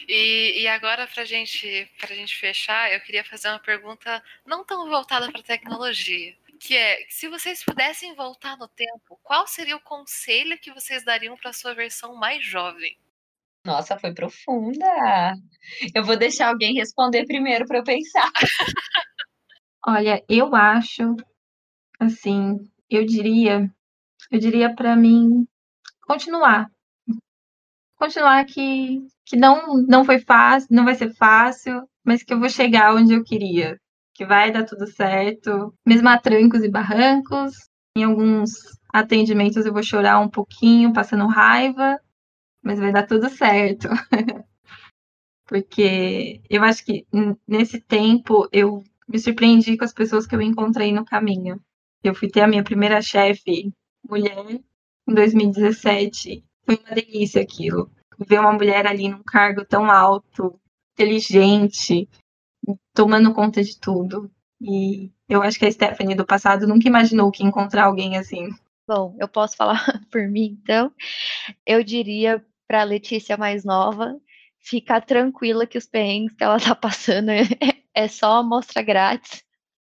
e, 0.09 0.63
e 0.63 0.69
agora, 0.69 1.07
para 1.07 1.25
gente, 1.25 1.91
a 2.03 2.07
gente 2.15 2.37
fechar, 2.37 2.93
eu 2.93 3.01
queria 3.01 3.25
fazer 3.25 3.49
uma 3.49 3.59
pergunta 3.59 4.23
não 4.47 4.65
tão 4.65 4.89
voltada 4.89 5.31
para 5.31 5.43
tecnologia. 5.43 6.35
Que 6.61 6.77
é, 6.77 7.07
se 7.09 7.29
vocês 7.29 7.65
pudessem 7.65 8.15
voltar 8.15 8.57
no 8.57 8.69
tempo, 8.69 9.19
qual 9.23 9.47
seria 9.47 9.77
o 9.77 9.81
conselho 9.81 10.59
que 10.59 10.73
vocês 10.73 11.05
dariam 11.05 11.37
para 11.37 11.53
sua 11.53 11.75
versão 11.75 12.15
mais 12.15 12.45
jovem? 12.45 12.97
Nossa, 13.65 13.99
foi 13.99 14.13
profunda. 14.13 15.35
Eu 15.95 16.05
vou 16.05 16.17
deixar 16.17 16.49
alguém 16.49 16.75
responder 16.75 17.25
primeiro 17.27 17.67
para 17.67 17.79
eu 17.79 17.85
pensar. 17.85 18.31
Olha, 19.87 20.23
eu 20.29 20.55
acho, 20.55 21.17
assim, 21.99 22.59
eu 22.89 23.05
diria 23.05 23.71
eu 24.35 24.41
diria 24.41 24.75
para 24.75 24.97
mim 24.97 25.47
continuar. 26.03 26.69
Continuar 27.97 28.45
que, 28.45 29.07
que 29.25 29.37
não, 29.37 29.77
não 29.87 30.05
foi 30.05 30.19
fácil, 30.19 30.69
não 30.71 30.85
vai 30.85 30.95
ser 30.95 31.15
fácil, 31.15 31.89
mas 32.05 32.23
que 32.23 32.35
eu 32.35 32.41
vou 32.41 32.49
chegar 32.49 32.95
onde 32.95 33.15
eu 33.15 33.23
queria. 33.23 33.79
Que 34.13 34.27
vai 34.27 34.51
dar 34.51 34.65
tudo 34.65 34.87
certo, 34.87 35.73
mesmo 35.87 36.09
a 36.09 36.19
trancos 36.19 36.63
e 36.63 36.71
barrancos. 36.71 37.55
Em 37.97 38.03
alguns 38.03 38.51
atendimentos 38.93 39.65
eu 39.65 39.73
vou 39.73 39.83
chorar 39.83 40.19
um 40.19 40.29
pouquinho, 40.29 40.93
passando 40.93 41.27
raiva, 41.27 41.99
mas 42.63 42.79
vai 42.79 42.93
dar 42.93 43.07
tudo 43.07 43.29
certo. 43.29 43.89
Porque 45.47 46.41
eu 46.51 46.63
acho 46.65 46.85
que 46.85 47.07
nesse 47.47 47.81
tempo 47.81 48.49
eu 48.53 48.83
me 49.07 49.19
surpreendi 49.19 49.77
com 49.77 49.85
as 49.85 49.93
pessoas 49.93 50.27
que 50.27 50.35
eu 50.35 50.43
encontrei 50.43 50.93
no 50.93 51.05
caminho. 51.05 51.61
Eu 52.03 52.15
fui 52.15 52.29
ter 52.29 52.41
a 52.41 52.49
minha 52.49 52.65
primeira 52.65 53.01
chefe 53.01 53.73
mulher 54.09 54.45
em 54.51 55.15
2017. 55.15 56.45
Foi 56.65 56.77
uma 56.77 56.95
delícia 56.95 57.43
aquilo. 57.43 57.91
Ver 58.19 58.41
uma 58.41 58.53
mulher 58.53 58.87
ali 58.87 59.09
num 59.09 59.23
cargo 59.23 59.65
tão 59.65 59.91
alto, 59.91 60.59
inteligente, 60.93 62.09
tomando 62.95 63.35
conta 63.35 63.63
de 63.63 63.79
tudo. 63.79 64.31
E 64.61 65.11
eu 65.29 65.43
acho 65.43 65.59
que 65.59 65.67
a 65.67 65.71
Stephanie 65.71 66.15
do 66.15 66.25
passado 66.25 66.67
nunca 66.67 66.89
imaginou 66.89 67.31
que 67.31 67.45
encontrar 67.45 67.85
alguém 67.85 68.17
assim. 68.17 68.49
Bom, 68.87 69.17
eu 69.19 69.29
posso 69.29 69.57
falar 69.57 69.83
por 70.11 70.29
mim, 70.29 70.59
então. 70.63 70.93
Eu 71.67 71.83
diria 71.83 72.45
para 72.67 72.83
a 72.83 72.85
Letícia 72.85 73.37
mais 73.37 73.65
nova 73.65 74.19
ficar 74.59 75.03
tranquila 75.03 75.67
que 75.67 75.77
os 75.77 75.87
perrengues 75.87 76.35
que 76.35 76.43
ela 76.43 76.59
tá 76.59 76.75
passando 76.75 77.31
é, 77.31 77.43
é 77.95 78.09
só 78.09 78.39
amostra 78.39 78.83
grátis 78.83 79.44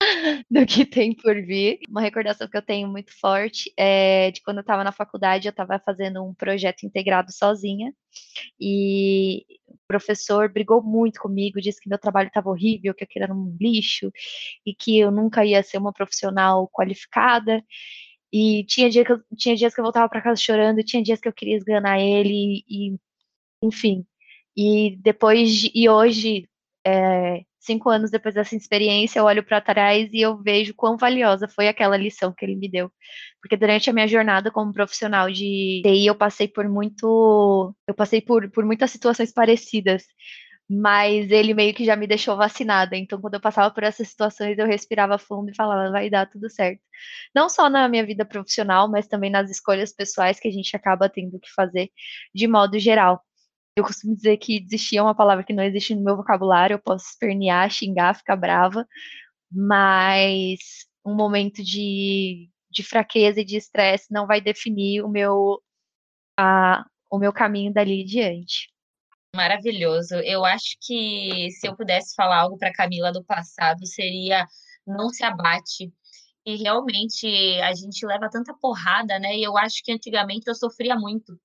do 0.51 0.67
que 0.67 0.85
tem 0.85 1.15
por 1.15 1.35
vir. 1.43 1.81
Uma 1.89 2.01
recordação 2.01 2.49
que 2.49 2.57
eu 2.57 2.63
tenho 2.63 2.89
muito 2.89 3.13
forte 3.19 3.73
é 3.77 4.31
de 4.31 4.43
quando 4.43 4.59
eu 4.59 4.63
estava 4.63 4.85
na 4.85 4.93
faculdade, 4.93 5.49
eu 5.49 5.51
estava 5.51 5.79
fazendo 5.85 6.23
um 6.25 6.35
projeto 6.35 6.85
integrado 6.85 7.33
sozinha 7.33 7.93
e 8.61 9.45
o 9.67 9.77
professor 9.87 10.49
brigou 10.53 10.83
muito 10.83 11.21
comigo, 11.21 11.61
disse 11.61 11.81
que 11.81 11.89
meu 11.89 11.99
trabalho 11.99 12.29
estava 12.29 12.51
horrível, 12.51 12.95
que 12.95 13.05
aquilo 13.05 13.25
era 13.25 13.35
um 13.35 13.57
lixo 13.61 14.13
e 14.67 14.75
que 14.75 14.99
eu 14.99 15.11
nunca 15.11 15.45
ia 15.45 15.63
ser 15.63 15.79
uma 15.79 15.93
profissional 15.93 16.69
qualificada. 16.69 17.63
E 18.33 18.65
tinha, 18.65 18.89
dia 18.91 19.05
que 19.05 19.13
eu, 19.13 19.21
tinha 19.37 19.55
dias 19.57 19.75
que 19.75 19.81
eu 19.81 19.85
voltava 19.85 20.09
para 20.09 20.23
casa 20.23 20.41
chorando, 20.41 20.83
tinha 20.83 21.03
dias 21.03 21.21
que 21.21 21.29
eu 21.29 21.33
queria 21.33 21.57
esganar 21.57 22.01
ele, 22.01 22.65
e 22.69 22.97
enfim. 23.63 24.07
E 24.57 24.97
depois, 25.03 25.71
e 25.75 25.89
hoje, 25.89 26.49
é, 26.85 27.43
cinco 27.61 27.89
anos 27.89 28.11
depois 28.11 28.35
dessa 28.35 28.57
experiência, 28.57 29.21
eu 29.21 29.25
olho 29.25 29.45
para 29.45 29.61
trás 29.61 30.11
e 30.13 30.21
eu 30.21 30.37
vejo 30.43 30.75
quão 30.75 30.97
valiosa 30.97 31.49
foi 31.49 31.69
aquela 31.69 31.97
lição 31.97 32.33
que 32.33 32.45
ele 32.45 32.57
me 32.57 32.69
deu. 32.69 32.91
Porque 33.41 33.57
durante 33.57 33.89
a 33.89 33.93
minha 33.93 34.09
jornada 34.09 34.51
como 34.51 34.73
profissional 34.73 35.31
de 35.31 35.81
TI, 35.85 36.07
eu 36.07 36.15
passei 36.15 36.49
por 36.49 36.69
muito. 36.69 37.75
Eu 37.87 37.95
passei 37.95 38.21
por, 38.21 38.51
por 38.51 38.65
muitas 38.65 38.91
situações 38.91 39.33
parecidas. 39.33 40.05
Mas 40.71 41.31
ele 41.31 41.53
meio 41.55 41.75
que 41.75 41.85
já 41.85 41.95
me 41.97 42.07
deixou 42.07 42.37
vacinada. 42.37 42.97
Então, 42.97 43.21
quando 43.21 43.35
eu 43.35 43.41
passava 43.41 43.71
por 43.75 43.83
essas 43.83 44.09
situações, 44.09 44.57
eu 44.59 44.67
respirava 44.67 45.19
fundo 45.19 45.51
e 45.51 45.55
falava, 45.55 45.91
vai 45.91 46.09
dar 46.09 46.27
tudo 46.27 46.49
certo. 46.49 46.81
Não 47.35 47.49
só 47.49 47.69
na 47.69 47.89
minha 47.89 48.07
vida 48.07 48.25
profissional, 48.25 48.89
mas 48.89 49.07
também 49.07 49.31
nas 49.31 49.51
escolhas 49.51 49.93
pessoais 49.93 50.41
que 50.41 50.49
a 50.49 50.53
gente 50.53 50.75
acaba 50.75 51.09
tendo 51.11 51.39
que 51.41 51.51
fazer 51.55 51.91
de 52.35 52.47
modo 52.49 52.79
geral. 52.79 53.23
Eu 53.77 53.85
costumo 53.85 54.15
dizer 54.15 54.37
que 54.37 54.61
desistir 54.61 54.99
é 54.99 55.03
uma 55.03 55.15
palavra 55.15 55.45
que 55.45 55.53
não 55.53 55.63
existe 55.63 55.95
no 55.95 56.05
meu 56.05 56.17
vocabulário, 56.17 56.75
eu 56.75 56.79
posso 56.79 57.07
espernear, 57.09 57.71
xingar, 57.71 58.15
ficar 58.15 58.37
brava, 58.37 58.87
mas 59.51 60.87
um 61.05 61.15
momento 61.15 61.63
de, 61.63 62.51
de 62.71 62.83
fraqueza 62.83 63.41
e 63.41 63.45
de 63.45 63.57
estresse 63.57 64.13
não 64.13 64.27
vai 64.27 64.41
definir 64.41 65.03
o 65.03 65.09
meu, 65.09 65.63
a, 66.39 66.85
o 67.11 67.19
meu 67.19 67.33
caminho 67.33 67.73
dali 67.73 68.05
diante. 68.05 68.71
Maravilhoso. 69.35 70.17
Eu 70.17 70.45
acho 70.45 70.77
que 70.83 71.49
se 71.53 71.67
eu 71.67 71.75
pudesse 71.75 72.15
falar 72.15 72.41
algo 72.41 72.59
para 72.59 72.73
Camila 72.73 73.11
do 73.11 73.25
passado, 73.25 73.87
seria 73.87 74.47
não 74.87 75.09
se 75.09 75.25
abate. 75.25 75.93
E 76.45 76.57
realmente 76.57 77.27
a 77.63 77.73
gente 77.73 78.05
leva 78.05 78.29
tanta 78.31 78.53
porrada, 78.55 79.19
né? 79.19 79.37
E 79.37 79.43
eu 79.43 79.57
acho 79.57 79.83
que 79.85 79.93
antigamente 79.93 80.49
eu 80.49 80.55
sofria 80.55 80.97
muito 80.97 81.39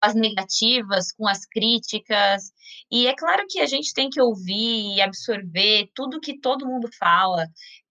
as 0.00 0.14
negativas, 0.14 1.12
com 1.12 1.26
as 1.26 1.46
críticas. 1.46 2.52
E 2.90 3.06
é 3.06 3.14
claro 3.14 3.44
que 3.48 3.60
a 3.60 3.66
gente 3.66 3.94
tem 3.94 4.10
que 4.10 4.20
ouvir 4.20 4.96
e 4.96 5.00
absorver 5.00 5.88
tudo 5.94 6.20
que 6.20 6.38
todo 6.38 6.66
mundo 6.66 6.88
fala. 6.98 7.46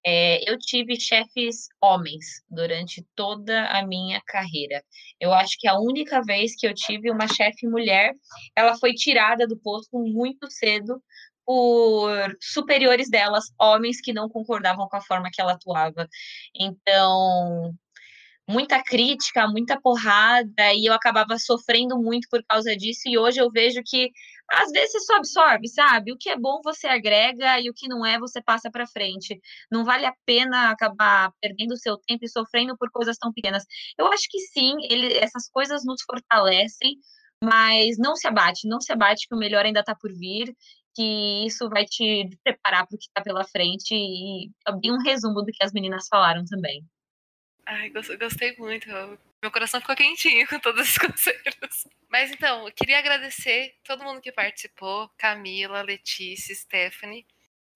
É, 0.06 0.48
eu 0.50 0.58
tive 0.60 1.00
chefes 1.00 1.68
homens 1.82 2.26
durante 2.50 3.04
toda 3.16 3.66
a 3.68 3.86
minha 3.88 4.22
carreira. 4.28 4.84
Eu 5.20 5.34
acho 5.34 5.56
que 5.58 5.68
a 5.68 5.80
única 5.80 6.22
vez 6.22 6.56
que 6.56 6.68
eu 6.68 6.74
tive 6.74 7.10
uma 7.10 7.28
chefe 7.28 7.66
mulher, 7.68 8.14
ela 8.56 8.78
foi 8.78 8.94
tirada 8.94 9.48
do 9.48 9.58
posto 9.58 9.98
muito 9.98 10.52
cedo 10.52 11.02
por 11.46 12.36
superiores 12.42 13.10
delas, 13.10 13.46
homens 13.60 14.02
que 14.02 14.14
não 14.14 14.30
concordavam 14.30 14.88
com 14.88 14.98
a 14.98 15.02
forma 15.02 15.30
que 15.32 15.42
ela 15.42 15.54
atuava. 15.54 16.08
Então, 16.56 17.74
muita 18.48 18.82
crítica, 18.84 19.48
muita 19.48 19.80
porrada, 19.80 20.74
e 20.74 20.86
eu 20.86 20.94
acabava 20.94 21.38
sofrendo 21.38 21.98
muito 21.98 22.28
por 22.30 22.44
causa 22.48 22.76
disso, 22.76 23.02
e 23.08 23.18
hoje 23.18 23.40
eu 23.40 23.50
vejo 23.52 23.82
que 23.86 24.12
às 24.52 24.72
vezes 24.72 24.92
você 24.92 25.00
só 25.00 25.16
absorve, 25.16 25.68
sabe? 25.68 26.12
O 26.12 26.18
que 26.18 26.30
é 26.30 26.38
bom 26.38 26.62
você 26.64 26.88
agrega 26.88 27.60
e 27.60 27.70
o 27.70 27.74
que 27.74 27.88
não 27.88 28.06
é 28.06 28.20
você 28.20 28.42
passa 28.42 28.70
para 28.70 28.86
frente. 28.86 29.40
Não 29.72 29.84
vale 29.84 30.06
a 30.06 30.14
pena 30.26 30.70
acabar 30.70 31.32
perdendo 31.42 31.78
seu 31.78 31.98
tempo 31.98 32.26
e 32.26 32.30
sofrendo 32.30 32.78
por 32.78 32.92
coisas 32.92 33.18
tão 33.18 33.32
pequenas. 33.34 33.64
Eu 33.98 34.08
acho 34.08 34.28
que 34.30 34.40
sim, 34.40 34.76
ele, 34.90 35.18
essas 35.18 35.50
coisas 35.50 35.84
nos 35.86 36.02
fortalecem, 36.04 36.98
mas 37.44 37.98
não 37.98 38.16
se 38.16 38.28
abate, 38.28 38.68
não 38.68 38.80
se 38.80 38.92
abate 38.92 39.28
que 39.28 39.36
o 39.36 39.38
melhor 39.38 39.66
ainda 39.66 39.80
está 39.80 39.96
por 39.96 40.14
vir, 40.14 40.54
que 40.96 41.46
isso 41.46 41.70
vai 41.70 41.86
te 41.86 42.30
preparar 42.44 42.86
para 42.88 42.96
o 42.96 42.98
que 42.98 43.06
está 43.06 43.22
pela 43.22 43.44
frente 43.46 43.94
e 43.94 44.52
é 44.68 44.72
bem 44.72 44.92
um 44.92 45.02
resumo 45.04 45.42
do 45.42 45.52
que 45.52 45.64
as 45.64 45.72
meninas 45.72 46.08
falaram 46.08 46.44
também. 46.46 46.86
Ai, 47.66 47.90
gostei 47.90 48.56
muito. 48.58 48.88
Meu 49.42 49.52
coração 49.52 49.80
ficou 49.82 49.96
quentinho 49.96 50.48
com 50.50 50.60
todos 50.60 50.82
esses 50.82 50.98
conselhos. 50.98 51.88
Mas 52.10 52.32
então, 52.32 52.68
eu 52.68 52.74
queria 52.74 53.00
agradecer 53.00 53.76
todo 53.84 54.04
mundo 54.04 54.22
que 54.22 54.32
participou: 54.32 55.10
Camila, 55.18 55.82
Letícia, 55.82 56.56
Stephanie. 56.56 57.26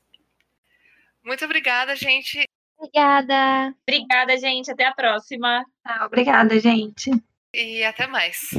Muito 1.24 1.46
obrigada, 1.46 1.96
gente. 1.96 2.44
Obrigada. 2.78 3.74
Obrigada, 3.88 4.38
gente. 4.38 4.72
Até 4.72 4.86
a 4.86 4.94
próxima. 4.94 5.66
Ah, 5.84 6.06
obrigada, 6.06 6.60
gente. 6.60 7.12
E 7.54 7.84
até 7.84 8.08
mais. 8.08 8.52